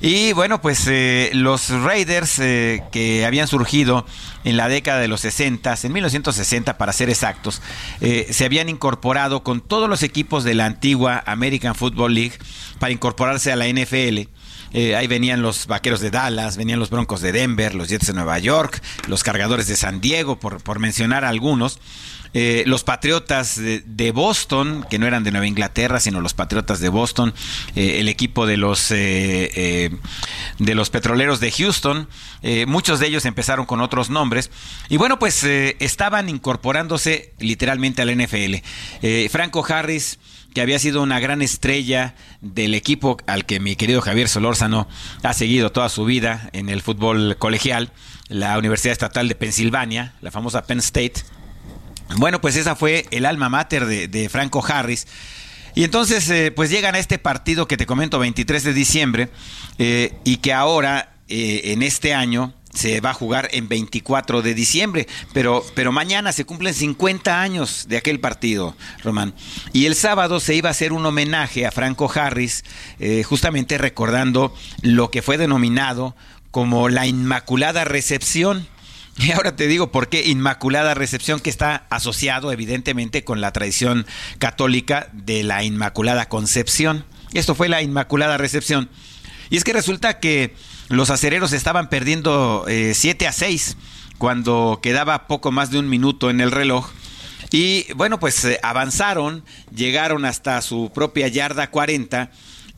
[0.00, 4.06] Y bueno, pues eh, los Raiders eh, que habían surgido
[4.44, 7.60] en la década de los 60, en 1960 para ser exactos,
[8.00, 12.38] eh, se habían incorporado con todos los equipos de la antigua American Football League
[12.78, 14.28] para incorporarse a la NFL.
[14.72, 18.12] Eh, ahí venían los vaqueros de Dallas, venían los broncos de Denver, los Jets de
[18.12, 21.78] Nueva York, los cargadores de San Diego, por, por mencionar algunos.
[22.34, 26.88] Eh, los Patriotas de, Boston, que no eran de Nueva Inglaterra, sino los Patriotas de
[26.88, 27.34] Boston,
[27.76, 29.90] eh, el equipo de los, de
[30.58, 32.08] los Petroleros de Houston,
[32.66, 34.50] muchos de ellos empezaron con otros nombres,
[34.88, 38.56] y bueno, pues estaban incorporándose literalmente al NFL.
[39.30, 40.18] Franco Harris
[40.54, 44.88] que había sido una gran estrella del equipo al que mi querido Javier Solórzano
[45.22, 47.92] ha seguido toda su vida en el fútbol colegial,
[48.28, 51.22] la Universidad Estatal de Pensilvania, la famosa Penn State.
[52.16, 55.06] Bueno, pues esa fue el alma mater de, Franco Harris.
[55.74, 59.28] Y entonces, eh, pues llegan a este partido que te comento, 23 de diciembre,
[59.78, 64.54] eh, y que ahora, eh, en este año, se va a jugar en 24 de
[64.54, 69.34] diciembre, pero, pero mañana se cumplen 50 años de aquel partido, Román.
[69.72, 72.64] Y el sábado se iba a hacer un homenaje a Franco Harris,
[73.00, 76.14] eh, justamente recordando lo que fue denominado
[76.50, 78.66] como la Inmaculada Recepción.
[79.26, 84.06] Y ahora te digo por qué Inmaculada Recepción, que está asociado evidentemente con la tradición
[84.38, 87.04] católica de la Inmaculada Concepción.
[87.34, 88.88] Esto fue la Inmaculada Recepción.
[89.50, 90.54] Y es que resulta que
[90.88, 93.76] los acereros estaban perdiendo 7 eh, a 6
[94.18, 96.90] cuando quedaba poco más de un minuto en el reloj.
[97.50, 102.30] Y bueno, pues eh, avanzaron, llegaron hasta su propia yarda 40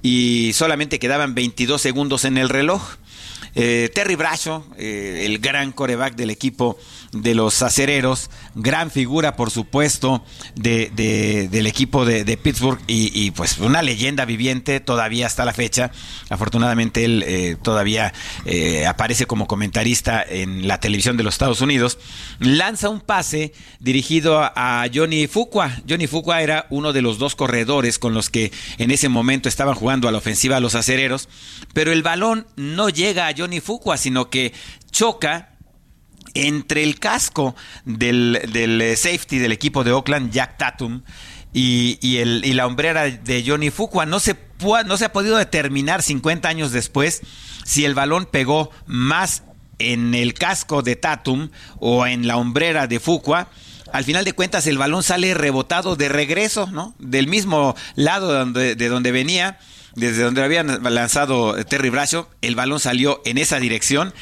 [0.02, 2.82] y solamente quedaban 22 segundos en el reloj.
[3.54, 6.78] Eh, Terry Bracho, el gran coreback del equipo
[7.12, 13.82] de los acereros, gran figura por supuesto de, del equipo de, Pittsburgh y, pues una
[13.82, 15.90] leyenda viviente todavía hasta la fecha.
[16.28, 18.12] Afortunadamente él eh, todavía
[18.44, 21.98] eh, aparece como comentarista en la televisión de los Estados Unidos.
[22.38, 25.76] Lanza un pase dirigido a, Johnny Fuqua.
[25.88, 29.74] Johnny Fuqua era uno de los dos corredores con los que en ese momento estaban
[29.74, 31.28] jugando a la ofensiva los acereros,
[31.74, 34.52] pero el balón no llega a Johnny Fuqua, sino que
[34.90, 35.49] choca
[36.34, 41.02] entre el casco del, eh, safety del equipo de Oakland, Jack Tatum,
[41.52, 44.06] y, el, y la hombrera de Johnny Fuqua.
[44.06, 44.36] No se,
[44.86, 47.22] no se ha podido determinar 50 años después
[47.64, 49.42] si el balón pegó más
[49.78, 53.48] en el casco de Tatum o en la hombrera de Fuqua.
[53.92, 56.94] Al final de cuentas, el balón sale rebotado de regreso, ¿no?
[56.98, 59.58] Del mismo lado de donde, de donde venía,
[59.96, 64.14] desde donde habían lanzado Terry Bradshaw, el balón salió en esa dirección.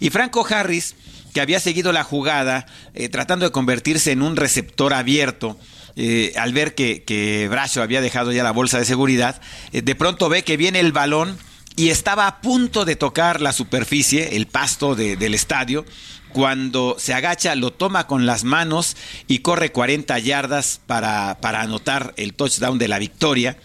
[0.00, 0.96] Y Franco Harris,
[1.32, 5.58] que había seguido la jugada eh, tratando de convertirse en un receptor abierto.
[5.94, 9.40] Eh, al ver que, que Bracho había dejado ya la bolsa de seguridad,
[9.72, 11.36] eh, de pronto ve que viene el balón
[11.76, 15.84] y estaba a punto de tocar la superficie, el pasto del estadio,
[16.30, 22.14] cuando se agacha, lo toma con las manos y corre 40 yardas para, para anotar
[22.16, 23.58] el touchdown de la victoria.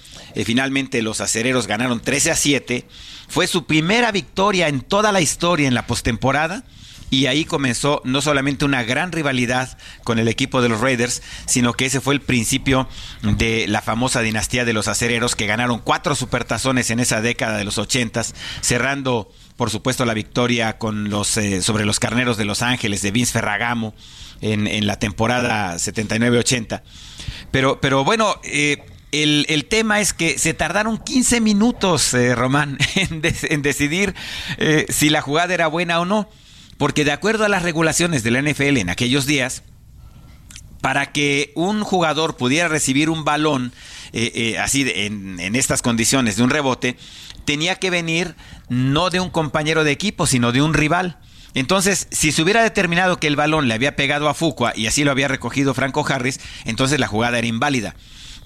[0.45, 2.85] finalmente los acereros ganaron 13 a 7.
[3.29, 6.65] Fue su primera victoria en toda la historia en la postemporada
[7.09, 11.73] y ahí comenzó no solamente una gran rivalidad con el equipo de los Raiders, sino
[11.73, 12.87] que ese fue el principio
[13.21, 17.63] de la famosa dinastía de los acereros que ganaron cuatro supertazones en esa década de
[17.63, 22.61] los ochentas, cerrando por supuesto la victoria con los eh, sobre los carneros de Los
[22.61, 23.95] Ángeles de Vince Ferragamo
[24.41, 26.83] en, la temporada 79-80.
[27.49, 33.21] Pero, pero bueno, eh, el, tema es que se tardaron 15 minutos, eh, Román, en,
[33.23, 34.13] en decidir
[34.89, 36.29] si la jugada era buena o no.
[36.77, 39.63] Porque de acuerdo a las regulaciones de la NFL en aquellos días,
[40.81, 43.73] para que un jugador pudiera recibir un balón
[44.13, 46.97] eh, eh, así en, en, estas condiciones de un rebote,
[47.45, 48.35] tenía que venir
[48.69, 51.17] no de un compañero de equipo, sino de un rival.
[51.53, 55.03] Entonces, si se hubiera determinado que el balón le había pegado a Fuqua y así
[55.03, 57.95] lo había recogido Franco Harris, entonces la jugada era inválida.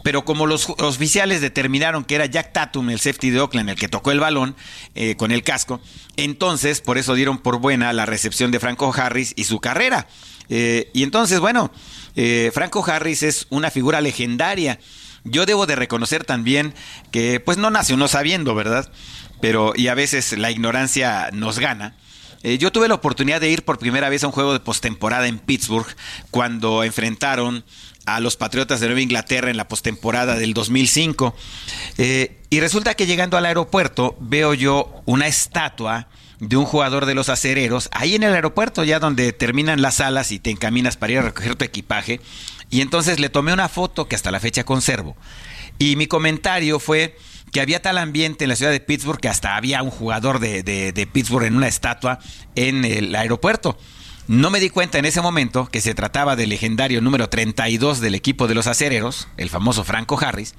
[0.04, 3.88] Pero como los oficiales determinaron que era Jack Tatum, el safety de Oakland, el que
[3.88, 4.56] tocó el balón
[4.96, 5.82] eh, con el casco,
[6.18, 10.08] entonces por eso dieron por buena la recepción de Franco Harris y su carrera.
[10.50, 11.72] Eh, y entonces, bueno,
[12.16, 14.80] eh, Franco Harris es una figura legendaria.
[15.24, 16.74] Yo debo de reconocer también
[17.12, 18.92] que pues no nace uno sabiendo, ¿verdad?
[19.40, 21.96] Pero y a veces la ignorancia nos gana.
[22.44, 25.38] yo tuve la oportunidad de ir por primera vez a un juego de postemporada en
[25.38, 25.86] Pittsburgh
[26.32, 27.64] cuando enfrentaron
[28.06, 31.36] a los Patriotas de Nueva Inglaterra en la postemporada del 2005.
[31.98, 36.08] Eh, y resulta que llegando al aeropuerto veo yo una estatua
[36.40, 40.32] de un jugador de los acereros, ahí en el aeropuerto, ya donde terminan las salas
[40.32, 42.20] y te encaminas para ir a recoger tu equipaje.
[42.72, 45.16] Y entonces le tomé una foto que hasta la fecha conservo.
[45.78, 47.16] Y mi comentario fue
[47.52, 50.64] que había tal ambiente en la ciudad de Pittsburgh que hasta había un jugador de,
[50.64, 52.18] de Pittsburgh en una estatua
[52.56, 53.78] en el aeropuerto.
[54.32, 58.16] No me di cuenta en ese momento que se trataba del legendario número 32 del
[58.16, 60.56] equipo de los acereros, el famoso Franco Harris,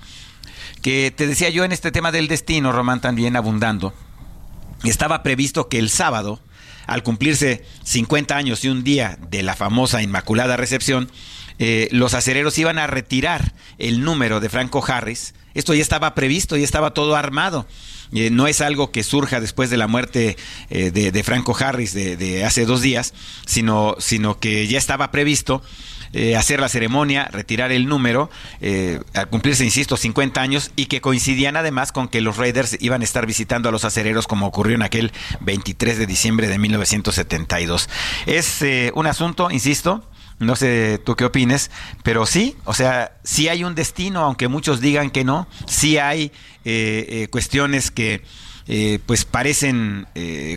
[0.82, 3.94] que te decía yo en este tema del destino, Román, también abundando,
[4.84, 6.38] estaba previsto que el sábado,
[6.86, 11.10] al cumplirse 50 años y un día de la famosa Inmaculada Recepción,
[11.58, 15.32] eh, los acereros iban a retirar el número de Franco Harris.
[15.54, 17.66] Esto ya estaba previsto, ya estaba todo armado.
[18.12, 20.36] Eh, no es algo que surja después de la muerte
[20.70, 23.14] eh, de, Franco Harris de, hace dos días,
[23.46, 25.62] sino, sino que ya estaba previsto
[26.12, 28.28] eh, hacer la ceremonia, retirar el número,
[29.14, 33.04] al cumplirse, insisto, 50 años, y que coincidían además con que los Raiders iban a
[33.04, 35.10] estar visitando a los acereros como ocurrió en aquel
[35.40, 37.88] 23 de diciembre de 1972.
[38.26, 40.04] Es un asunto, insisto,
[40.42, 41.70] no sé tú qué opines,
[42.02, 46.32] pero sí, o sea, sí hay un destino, aunque muchos digan que no, sí hay
[46.64, 48.22] eh, eh, cuestiones que
[48.68, 50.06] eh, pues parecen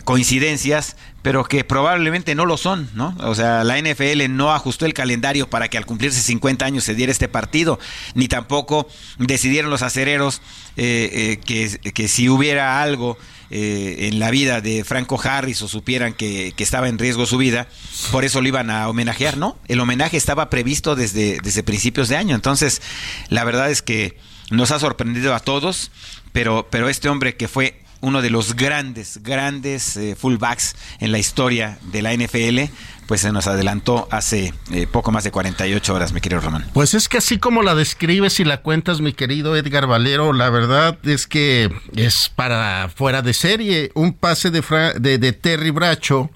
[0.04, 3.16] coincidencias, pero que probablemente no lo son, ¿no?
[3.20, 6.94] O sea, la NFL no ajustó el calendario para que al cumplirse 50 años se
[6.94, 7.78] diera este partido,
[8.14, 8.88] ni tampoco
[9.18, 10.40] decidieron los acereros
[10.76, 16.52] que, que si hubiera algo eh, en la vida de Franco Harris o supieran que,
[16.58, 17.68] estaba en riesgo su vida,
[18.10, 19.56] por eso lo iban a homenajear, ¿no?
[19.68, 22.82] El homenaje estaba previsto desde, desde principios de año, entonces
[23.28, 24.18] la verdad es que
[24.50, 25.92] nos ha sorprendido a todos,
[26.32, 31.18] pero, pero este hombre que fue uno de los grandes, grandes eh, fullbacks en la
[31.18, 32.72] historia de la NFL,
[33.06, 36.66] pues se nos adelantó hace eh, poco más de 48 horas, mi querido Román.
[36.72, 40.50] Pues es que así como la describes y la cuentas, mi querido Edgar Valero, la
[40.50, 43.90] verdad es que es para fuera de serie.
[43.94, 44.62] Un pase de,
[44.98, 46.30] de, de Terry Bracho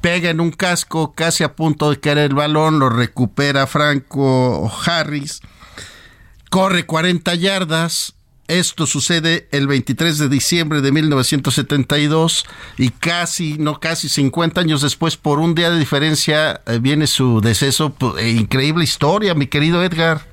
[0.00, 5.40] pega en un casco casi a punto de caer el balón, lo recupera Franco Harris,
[6.50, 8.14] corre 40 yardas,
[8.50, 12.46] esto sucede el 23 de diciembre de 1972
[12.76, 17.40] y casi, no casi 50 años después, por un día de diferencia, eh, viene su
[17.40, 17.94] deceso.
[18.18, 20.26] Eh, increíble historia, mi querido Edgar.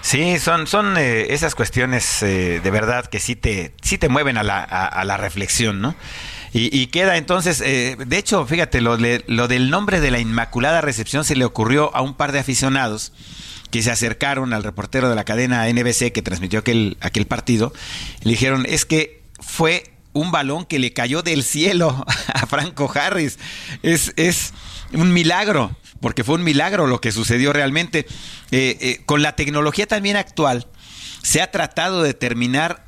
[0.00, 4.62] Sí, son, son eh, esas cuestiones de verdad que sí te, te mueven a la,
[4.62, 5.94] a, la reflexión, ¿no?
[6.52, 11.34] Y, queda entonces, de hecho, fíjate, lo, lo del nombre de la Inmaculada Recepción se
[11.34, 13.12] le ocurrió a un par de aficionados
[13.74, 17.72] que se acercaron al reportero de la cadena NBC que transmitió aquel, aquel partido,
[18.22, 23.36] le dijeron, es que fue un balón que le cayó del cielo a Franco Harris.
[23.82, 24.54] Es, es
[24.92, 28.06] un milagro, porque fue un milagro lo que sucedió realmente.
[28.52, 30.68] Eh, eh, con la tecnología también actual,
[31.24, 32.83] se ha tratado de determinar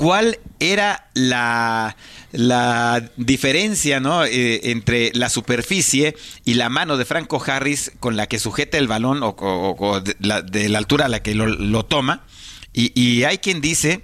[0.00, 1.94] cuál era la,
[2.32, 4.24] la diferencia ¿no?
[4.24, 8.88] Eh, entre la superficie y la mano de Franco Harris con la que sujeta el
[8.88, 12.24] balón o, de, la, altura a la que lo, toma.
[12.72, 14.00] Y, y, hay quien dice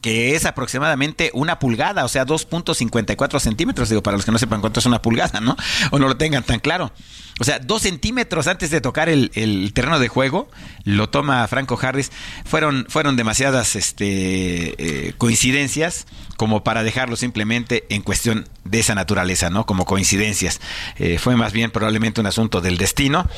[0.00, 4.60] que es aproximadamente una pulgada, o sea, 2.54 centímetros, digo, para los que no sepan
[4.60, 5.56] cuánto es una pulgada, ¿no?
[5.90, 6.92] O no lo tengan tan claro.
[7.40, 10.50] O sea, dos centímetros antes de tocar el, terreno de juego,
[10.84, 12.12] lo toma Franco Harris.
[12.44, 16.06] Fueron, fueron demasiadas este, eh, coincidencias
[16.36, 19.66] como para dejarlo simplemente en cuestión de esa naturaleza, ¿no?
[19.66, 20.60] Como coincidencias.
[20.98, 23.28] Eh, fue más bien probablemente un asunto del destino.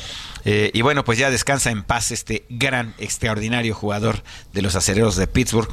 [0.45, 4.23] Eh, y bueno, pues ya descansa en paz este gran, extraordinario jugador
[4.53, 5.69] de los acereros de Pittsburgh,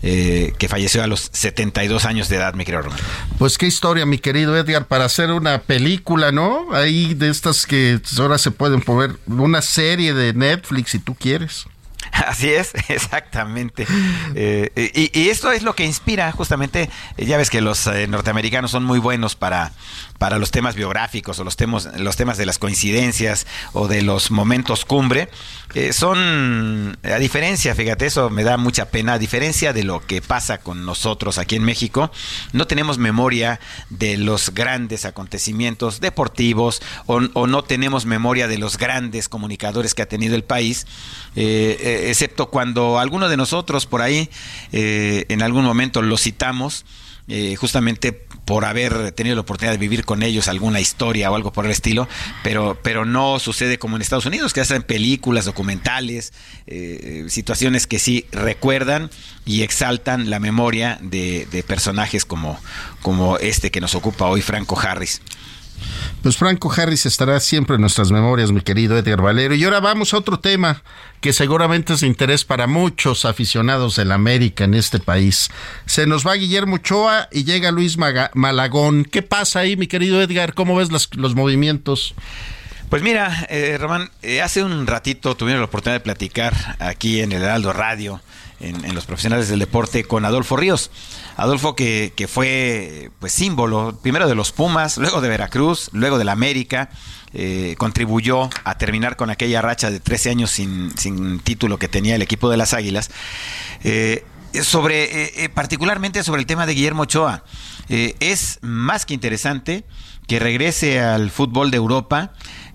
[0.00, 2.98] que falleció a los 72 años de edad, mi querido Román.
[3.38, 6.74] Pues qué historia, mi querido Edgar, para hacer una película, ¿no?
[6.74, 11.66] Ahí de estas que ahora se pueden poner una serie de Netflix si tú quieres.
[12.12, 13.86] Así es, exactamente.
[14.34, 18.70] Eh, y, esto es lo que inspira justamente, eh, ya ves que los eh, norteamericanos
[18.70, 19.72] son muy buenos para,
[20.20, 24.30] para los temas biográficos o los temas, los temas de las coincidencias o de los
[24.30, 25.30] momentos cumbre.
[25.92, 30.58] son, a diferencia, fíjate, eso me da mucha pena, a diferencia de lo que pasa
[30.58, 32.12] con nosotros aquí en México,
[32.52, 39.30] no tenemos memoria de los grandes acontecimientos deportivos o, no tenemos memoria de los grandes
[39.30, 40.86] comunicadores que ha tenido el país.
[41.34, 44.28] Eh, excepto cuando alguno de nosotros por ahí
[44.72, 46.84] eh, en algún momento lo citamos,
[47.32, 51.52] eh, justamente por haber tenido la oportunidad de vivir con ellos alguna historia o algo
[51.52, 52.08] por el estilo,
[52.42, 56.32] pero, pero no sucede como en Estados Unidos, que hacen películas, documentales,
[57.28, 59.10] situaciones que sí recuerdan
[59.44, 62.58] y exaltan la memoria de, de personajes como,
[63.02, 65.20] como este que nos ocupa hoy, Franco Harris.
[66.22, 69.54] Pues Franco Harris estará siempre en nuestras memorias, mi querido Edgar Valero.
[69.54, 70.82] Y ahora vamos a otro tema
[71.20, 75.50] que seguramente es de interés para muchos aficionados de la América en este país.
[75.86, 79.04] Se nos va Guillermo Ochoa y llega Luis Malagón.
[79.04, 80.54] ¿Qué pasa ahí, mi querido Edgar?
[80.54, 82.14] ¿Cómo ves los, movimientos?
[82.90, 87.30] Pues mira, eh, Román, eh, hace un ratito tuvimos la oportunidad de platicar aquí en
[87.30, 88.20] el Heraldo Radio,
[88.58, 90.90] en, los profesionales del deporte, con Adolfo Ríos.
[91.36, 96.24] Adolfo que, que fue pues símbolo primero de los Pumas, luego de Veracruz, luego de
[96.24, 96.90] la América.
[97.32, 102.16] Eh, contribuyó a terminar con aquella racha de 13 años sin, sin título que tenía
[102.16, 103.10] el equipo de las Águilas.
[103.84, 104.24] Eh,
[104.64, 107.44] sobre, eh, particularmente sobre el tema de Guillermo Ochoa,
[107.88, 109.84] es más que interesante
[110.26, 112.32] que regrese al fútbol de Europa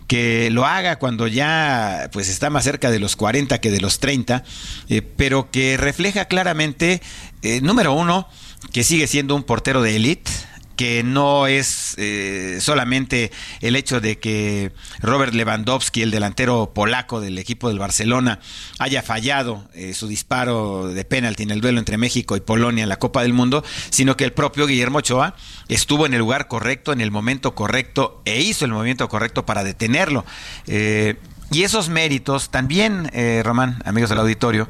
[0.07, 3.99] que lo haga cuando ya pues está más cerca de los 40 que de los
[3.99, 4.43] 30,
[4.89, 7.01] eh, pero que refleja claramente,
[7.41, 8.27] eh, número uno,
[8.71, 10.31] que sigue siendo un portero de élite,
[10.76, 17.38] que no es eh, solamente el hecho de que Robert Lewandowski, el delantero polaco del
[17.38, 18.39] equipo del Barcelona,
[18.80, 22.89] haya fallado eh, su disparo de penalti en el duelo entre México y Polonia en
[22.89, 25.36] la Copa del Mundo, sino que el propio Guillermo Ochoa
[25.67, 29.63] estuvo en el lugar correcto, en el momento correcto e hizo el movimiento correcto para
[29.63, 30.26] detenerlo.
[30.67, 31.15] Eh,
[31.55, 34.67] y esos méritos también, eh, Román, amigos del auditorio,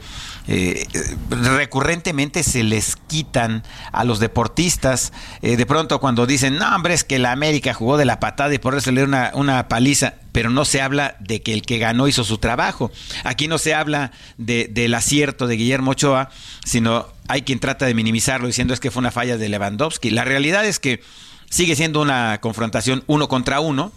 [0.47, 0.85] eh,
[1.31, 5.11] recurrentemente se les quitan a los deportistas.
[5.41, 8.53] Eh, de pronto cuando dicen, no, hombre, es que la América jugó de la patada
[8.53, 11.63] y por eso le dio una, una paliza, pero no se habla de que el
[11.63, 12.91] que ganó hizo su trabajo.
[13.23, 16.29] Aquí no se habla de, del acierto de Guillermo Ochoa,
[16.65, 20.11] sino hay quien trata de minimizarlo diciendo es que fue una falla de Lewandowski.
[20.11, 21.01] La realidad es que
[21.49, 23.91] sigue siendo una confrontación uno contra uno.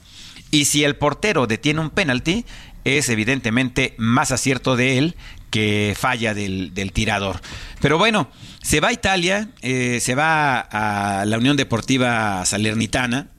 [0.51, 2.47] Y si el portero detiene un penalti,
[2.85, 5.17] es evidentemente más acierto de él
[5.51, 7.41] que falla del, del tirador.
[7.81, 8.31] Pero bueno,
[8.63, 13.31] se va a Italia, eh, se va a la Unión Deportiva Salernitana,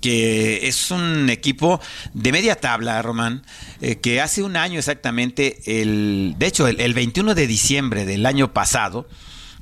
[0.00, 1.80] que es un equipo
[2.12, 3.42] de media tabla, Román,
[3.80, 8.26] eh, que hace un año exactamente, el, de hecho, el, el 21 de diciembre del
[8.26, 9.08] año pasado,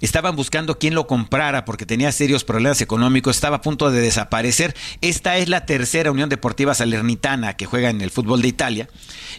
[0.05, 4.74] estaban buscando quién lo comprara porque tenía serios problemas económicos, estaba a punto de desaparecer.
[5.00, 8.88] Esta es la tercera Unión Deportiva Salernitana que juega en el fútbol de Italia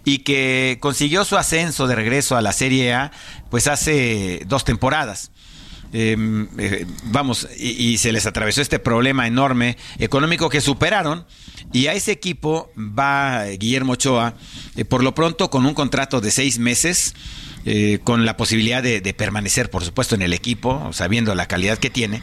[0.03, 3.11] y que consiguió su ascenso de regreso a la Serie A
[3.49, 5.31] pues hace dos temporadas.
[5.97, 6.17] Eh,
[6.57, 11.25] eh, vamos, y, se les atravesó este problema enorme económico que superaron.
[11.71, 14.33] Y a ese equipo va Guillermo Ochoa,
[14.75, 17.15] eh, por lo pronto con un contrato de seis meses,
[17.63, 21.77] eh, con la posibilidad de, de, permanecer, por supuesto, en el equipo, sabiendo la calidad
[21.77, 22.21] que tiene.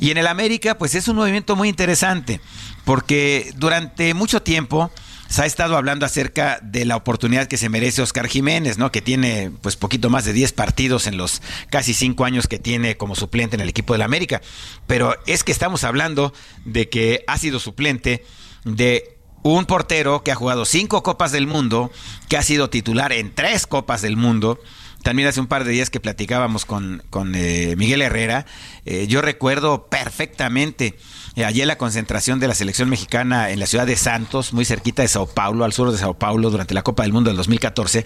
[0.00, 2.40] Y en el América, pues es un movimiento muy interesante,
[2.84, 4.90] porque durante mucho tiempo
[5.32, 8.92] se ha estado hablando acerca de la oportunidad que se merece Oscar Jiménez, ¿no?
[8.92, 12.98] Que tiene pues poquito más de 10 partidos en los casi 5 años que tiene
[12.98, 14.42] como suplente en el equipo del América.
[14.86, 16.34] Pero es que estamos hablando
[16.66, 18.26] de que ha sido suplente
[18.64, 21.90] de un portero que ha jugado cinco Copas del Mundo,
[22.28, 24.60] que ha sido titular en tres Copas del Mundo.
[25.02, 28.46] También hace un par de días que platicábamos con, con eh, Miguel Herrera,
[28.84, 30.96] eh, yo recuerdo perfectamente
[31.34, 35.02] eh, allí la concentración de la selección mexicana en la ciudad de Santos, muy cerquita
[35.02, 38.04] de Sao Paulo, al sur de Sao Paulo, durante la Copa del Mundo del 2014,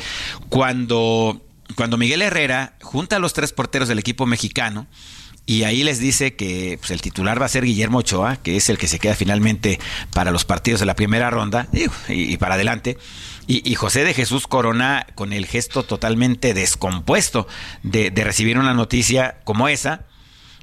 [0.48, 1.42] cuando,
[1.74, 4.86] cuando Miguel Herrera junta a los tres porteros del equipo mexicano,
[5.46, 8.68] y ahí les dice que pues, el titular va a ser Guillermo Ochoa, que es
[8.68, 9.78] el que se queda finalmente
[10.12, 11.68] para los partidos de la primera ronda
[12.08, 12.98] y, para adelante.
[13.46, 17.46] Y, y, José de Jesús Corona con el gesto totalmente descompuesto
[17.84, 20.06] de, de recibir una noticia como esa.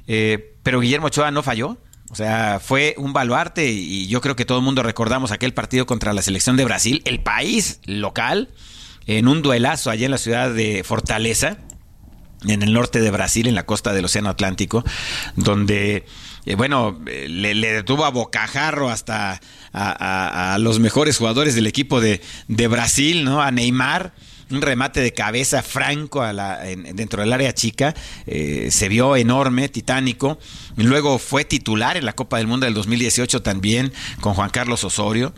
[0.06, 1.78] Eh, pero Guillermo Ochoa no falló.
[2.10, 5.86] O sea, fue un baluarte y yo creo que todo el mundo recordamos aquel partido
[5.86, 8.50] contra la selección de Brasil, el país local,
[9.06, 11.56] en un duelazo allá en la ciudad de Fortaleza
[12.46, 14.84] en el norte de Brasil, en la costa del Océano Atlántico,
[15.36, 16.04] donde,
[16.46, 19.38] eh, bueno, le, le, detuvo a bocajarro hasta a,
[19.72, 23.42] a, a, los mejores jugadores del equipo de, de Brasil, ¿no?
[23.42, 24.14] A Neymar
[24.54, 27.94] un remate de cabeza franco a la, en, dentro del área chica,
[28.26, 30.38] eh, se vio enorme, titánico.
[30.76, 35.32] Luego fue titular en la Copa del Mundo del 2018 también con Juan Carlos Osorio.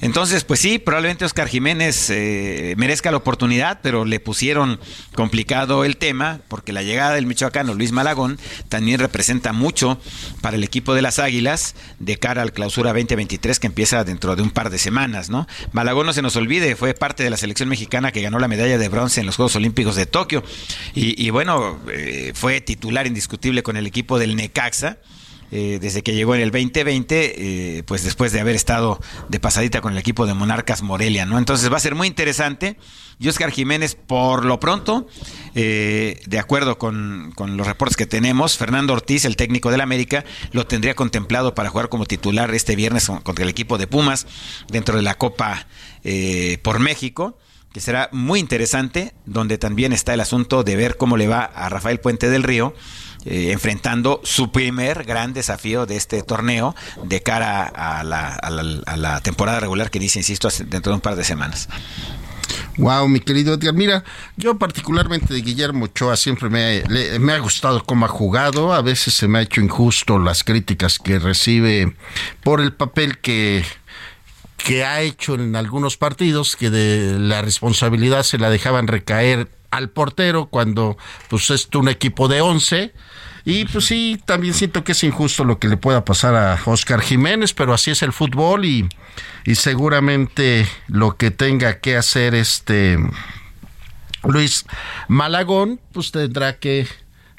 [0.00, 4.78] Entonces, pues sí, probablemente Oscar Jiménez eh, merezca la oportunidad, pero le pusieron
[5.14, 8.38] complicado el tema, porque la llegada del michoacano Luis Malagón
[8.68, 10.00] también representa mucho
[10.40, 14.42] para el equipo de las Águilas de cara al clausura 2023 que empieza dentro de
[14.42, 15.46] un par de semanas, ¿no?
[15.72, 18.57] Malagón, no se nos olvide, fue parte de la selección mexicana que ganó la medalla
[18.66, 20.42] de bronce en los Juegos Olímpicos de Tokio.
[20.94, 24.98] Y, y bueno, eh, fue titular indiscutible con el equipo del Necaxa.
[25.50, 29.00] Eh, desde que llegó en el 2020, eh, pues después de haber estado
[29.30, 31.38] de pasadita con el equipo de Monarcas Morelia, ¿no?
[31.38, 32.76] Entonces va a ser muy interesante.
[33.18, 35.08] Y Oscar Jiménez, por lo pronto,
[35.54, 40.24] eh, de acuerdo con, con, los reportes que tenemos, Fernando Ortiz, el técnico del América,
[40.52, 44.26] lo tendría contemplado para jugar como titular este viernes contra el equipo de Pumas
[44.68, 45.66] dentro de la Copa
[46.04, 47.38] eh, por México
[47.80, 52.00] será muy interesante, donde también está el asunto de ver cómo le va a Rafael
[52.00, 52.74] Puente del Río,
[53.24, 58.80] eh, enfrentando su primer gran desafío de este torneo de cara a la, a la,
[58.86, 61.68] a la temporada regular que dice, insisto, dentro de un par de semanas.
[62.78, 63.74] Wow, mi querido Edgar.
[63.74, 64.04] Mira,
[64.36, 66.84] yo particularmente de Guillermo Ochoa siempre me,
[67.18, 68.72] me, ha gustado cómo ha jugado.
[68.72, 71.96] A veces se me ha hecho injusto las críticas que recibe
[72.44, 73.64] por el papel que
[74.58, 79.88] que ha hecho en algunos partidos que de la responsabilidad se la dejaban recaer al
[79.88, 80.98] portero cuando
[81.28, 82.92] pues es un equipo de 11
[83.44, 87.00] y pues sí, también siento que es injusto lo que le pueda pasar a Oscar
[87.00, 88.86] Jiménez, pero así es el fútbol y,
[89.46, 92.98] y seguramente lo que tenga que hacer este
[94.22, 94.66] Luis
[95.06, 96.86] Malagón, pues tendrá que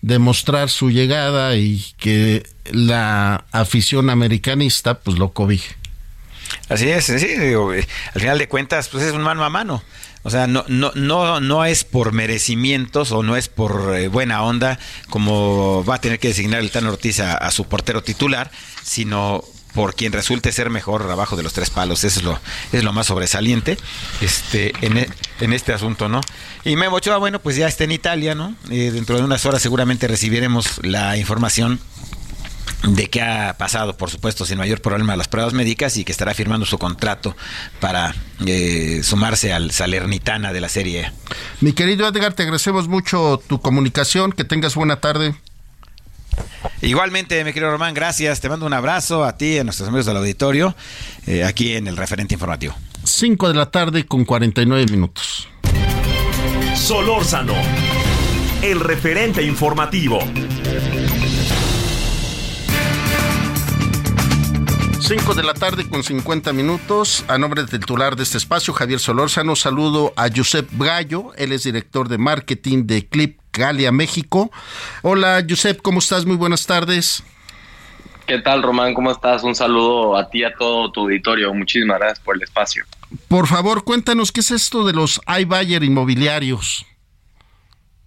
[0.01, 5.78] demostrar su llegada y que la afición americanista pues lo cobije.
[6.67, 9.83] Así es, sí, digo, eh, al final de cuentas, pues es un mano a mano.
[10.23, 14.43] O sea, no, no, no, no es por merecimientos o no es por eh, buena
[14.43, 14.77] onda
[15.09, 18.51] como va a tener que designar el Tan Ortiz a, su portero titular,
[18.83, 19.43] sino
[19.73, 22.03] por quien resulte ser mejor abajo de los tres palos.
[22.03, 22.39] Eso es lo,
[22.73, 23.77] es lo más sobresaliente
[24.19, 26.19] este, en, e, en este asunto, ¿no?
[26.65, 28.55] Y Memo Ochoa, bueno, pues ya está en Italia, ¿no?
[28.69, 31.79] Eh, dentro de unas horas seguramente recibiremos la información
[32.83, 36.33] de que ha pasado, por supuesto, sin mayor problema las pruebas médicas y que estará
[36.33, 37.35] firmando su contrato
[37.79, 38.15] para
[38.45, 41.11] eh, sumarse al Salernitana de la Serie
[41.61, 45.35] Mi querido Edgar, te agradecemos mucho tu comunicación, que tengas buena tarde.
[46.81, 48.39] Igualmente, mi querido Román, gracias.
[48.39, 50.75] Te mando un abrazo a ti, a nuestros amigos del auditorio,
[51.27, 52.75] eh, aquí en el referente informativo.
[53.03, 55.47] 5 de la tarde con 49 minutos.
[56.75, 57.53] Solórzano,
[58.61, 60.19] el referente informativo.
[65.01, 67.23] 5 de la tarde con 50 minutos.
[67.27, 71.31] A nombre del titular de este espacio, Javier Solórzano, saludo a Josep Gallo.
[71.37, 74.51] Él es director de marketing de Clip Galia, México.
[75.01, 76.25] Hola, Josep, ¿cómo estás?
[76.25, 77.23] Muy buenas tardes.
[78.27, 78.93] ¿Qué tal, Román?
[78.93, 79.43] ¿Cómo estás?
[79.43, 81.53] Un saludo a ti y a todo tu auditorio.
[81.53, 82.85] Muchísimas gracias por el espacio.
[83.27, 86.85] Por favor, cuéntanos, ¿qué es esto de los iBuyer inmobiliarios?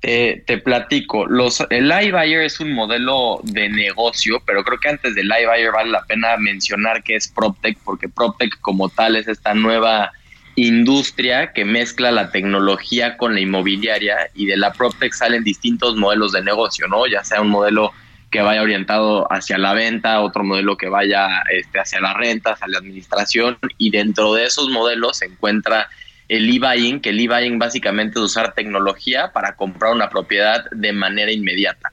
[0.03, 5.27] Te platico, los, el iBuyer es un modelo de negocio, pero creo que antes del
[5.27, 10.11] iBuyer vale la pena mencionar que es PropTech, porque PropTech como tal es esta nueva
[10.57, 16.33] industria que mezcla la tecnología con la inmobiliaria y de la PropTech salen distintos modelos
[16.33, 17.07] de negocio, ¿no?
[17.07, 17.93] Ya sea un modelo
[18.31, 22.67] que vaya orientado hacia la venta, otro modelo que vaya este, hacia la renta, hacia
[22.67, 25.89] la administración y dentro de esos modelos se encuentra
[26.33, 31.31] el e-buying, que el e-buying básicamente es usar tecnología para comprar una propiedad de manera
[31.31, 31.93] inmediata.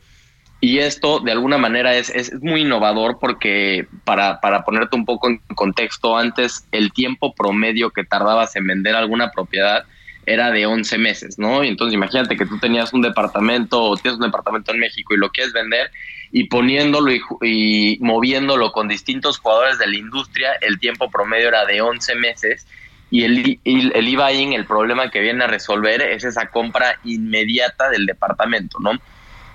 [0.61, 5.27] Y esto de alguna manera es, es muy innovador porque para, para ponerte un poco
[5.27, 9.83] en contexto, antes el tiempo promedio que tardabas en vender alguna propiedad
[10.25, 11.63] era de 11 meses, ¿no?
[11.63, 15.17] Y entonces imagínate que tú tenías un departamento o tienes un departamento en México y
[15.17, 15.91] lo quieres vender
[16.31, 17.11] y poniéndolo
[17.41, 22.67] y, moviéndolo con distintos jugadores de la industria, el tiempo promedio era de 11 meses
[23.11, 28.05] y el, el e-buying, el problema que viene a resolver es esa compra inmediata del
[28.05, 28.91] departamento, ¿no?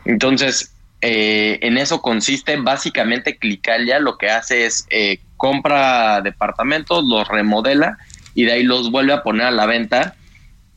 [0.04, 7.28] Entonces, eh, en eso consiste básicamente Clicalia lo que hace es eh, compra departamentos, los
[7.28, 7.98] remodela
[8.34, 10.16] y de ahí los vuelve a poner a la venta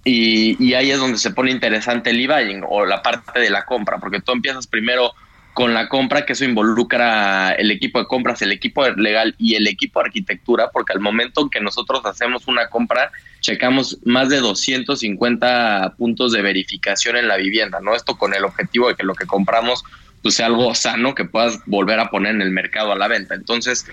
[0.03, 3.65] y, y ahí es donde se pone interesante el e-buying o la parte de la
[3.65, 5.13] compra, porque tú empiezas primero
[5.57, 9.65] con la compra, que eso involucra el equipo de compras, el equipo legal y el
[9.65, 15.95] equipo de arquitectura, porque al momento que nosotros hacemos una compra, checamos más de 250
[15.97, 17.95] puntos de verificación en la vivienda, ¿no?
[17.95, 19.83] Esto con el objetivo de que lo que compramos
[20.21, 23.33] pues, sea algo sano que puedas volver a poner en el mercado a la venta.
[23.33, 23.87] Entonces,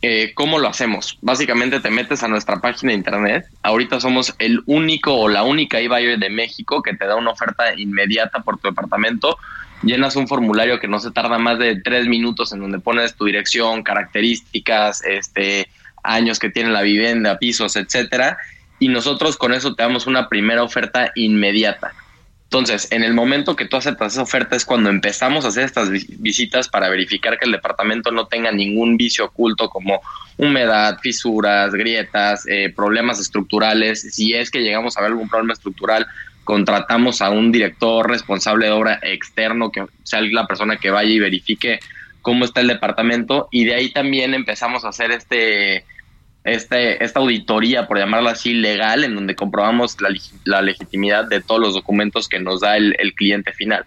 [0.00, 1.18] eh, ¿cómo lo hacemos?
[1.20, 3.44] Básicamente te metes a nuestra página de internet.
[3.62, 7.78] Ahorita somos el único o la única eBuyer de México que te da una oferta
[7.78, 9.36] inmediata por tu departamento
[9.82, 13.24] llenas un formulario que no se tarda más de tres minutos en donde pones tu
[13.24, 15.68] dirección, características, este,
[16.02, 18.38] años que tiene la vivienda, pisos, etcétera,
[18.78, 21.92] y nosotros con eso te damos una primera oferta inmediata.
[22.52, 25.88] Entonces, en el momento que tú aceptas esa oferta es cuando empezamos a hacer estas
[25.88, 30.02] visitas para verificar que el departamento no tenga ningún vicio oculto como
[30.36, 34.02] humedad, fisuras, grietas, eh, problemas estructurales.
[34.02, 36.06] Si es que llegamos a ver algún problema estructural,
[36.44, 41.18] contratamos a un director responsable de obra externo, que sea la persona que vaya y
[41.18, 41.80] verifique
[42.20, 45.84] cómo está el departamento, y de ahí también empezamos a hacer este,
[46.44, 49.96] este, esta auditoría, por llamarla así, legal, en donde comprobamos
[50.44, 53.84] la, legitimidad de todos los documentos que nos da el, cliente final.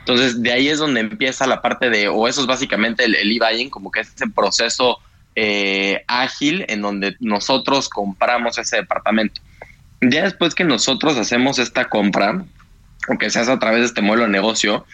[0.00, 3.70] Entonces, de ahí es donde empieza la parte de, o eso es básicamente el, e-buying,
[3.70, 4.98] como que es ese proceso
[5.36, 9.40] eh, ágil en donde nosotros compramos ese departamento.
[10.02, 12.44] Ya después que nosotros hacemos esta compra,
[13.08, 14.84] o que se hace a través de este modelo de negocio,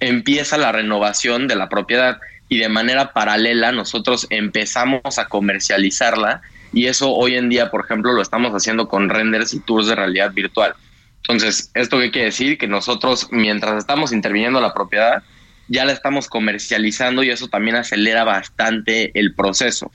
[0.00, 6.42] empieza la renovación de la propiedad y de manera paralela nosotros empezamos a comercializarla
[6.72, 9.94] y eso hoy en día, por ejemplo, lo estamos haciendo con renders y tours de
[9.94, 10.74] realidad virtual.
[11.18, 12.58] Entonces, ¿esto qué quiere decir?
[12.58, 15.22] Que nosotros, mientras estamos interviniendo la propiedad,
[15.68, 19.90] ya la estamos comercializando y eso también acelera bastante el proceso.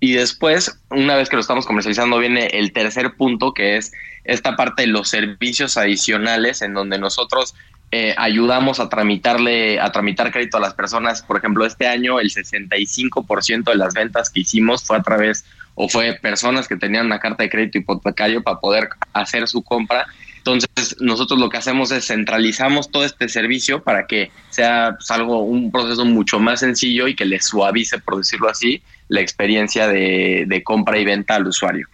[0.00, 3.92] Y después, una vez que lo estamos comercializando, viene el tercer punto, que es
[4.24, 7.54] esta parte de los servicios adicionales, en donde nosotros
[7.90, 11.22] eh, ayudamos a tramitarle, a tramitar crédito a las personas.
[11.22, 15.44] Por ejemplo, este año el 65% de las ventas que hicimos fue a través
[15.74, 20.06] o fue personas que tenían una carta de crédito hipotecario para poder hacer su compra.
[20.36, 25.42] Entonces, nosotros lo que hacemos es centralizamos todo este servicio para que sea pues, algo,
[25.42, 30.44] un proceso mucho más sencillo y que le suavice, por decirlo así, la experiencia de,
[30.46, 31.88] de compra y venta al usuario.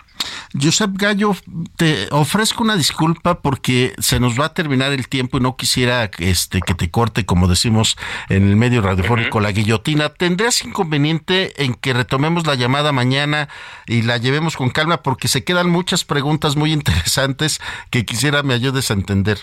[0.60, 1.36] Josep Gallo,
[1.76, 6.10] te ofrezco una disculpa porque se nos va a terminar el tiempo y no quisiera
[6.18, 7.96] este, que te corte, como decimos
[8.28, 10.10] en el medio radiofónico, la guillotina.
[10.10, 13.48] ¿Tendrías inconveniente en que retomemos la llamada mañana
[13.86, 15.02] y la llevemos con calma?
[15.02, 17.60] Porque se quedan muchas preguntas muy interesantes
[17.90, 19.38] que quisiera me ayudes a entender.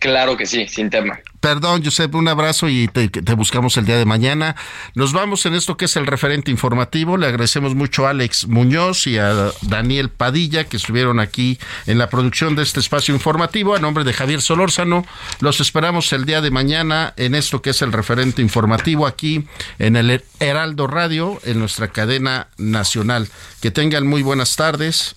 [0.00, 1.20] Claro que sí, sin tema.
[1.38, 4.56] Perdón, Josep, un abrazo y te, buscamos el día de mañana.
[4.96, 7.16] Nos vamos en esto que es el referente informativo.
[7.16, 12.10] Le agradecemos mucho a Alex Muñoz y a Daniel Padilla que estuvieron aquí en la
[12.10, 13.76] producción de este espacio informativo.
[13.76, 15.06] A nombre de Javier Solórzano,
[15.38, 19.46] los esperamos el día de mañana en esto que es el referente informativo aquí
[19.78, 23.28] en el Heraldo Radio, en nuestra cadena nacional.
[23.60, 25.14] Que tengan muy buenas tardes.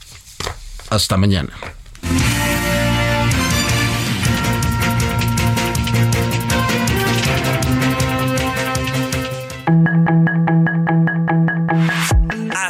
[0.92, 1.54] Hasta mañana.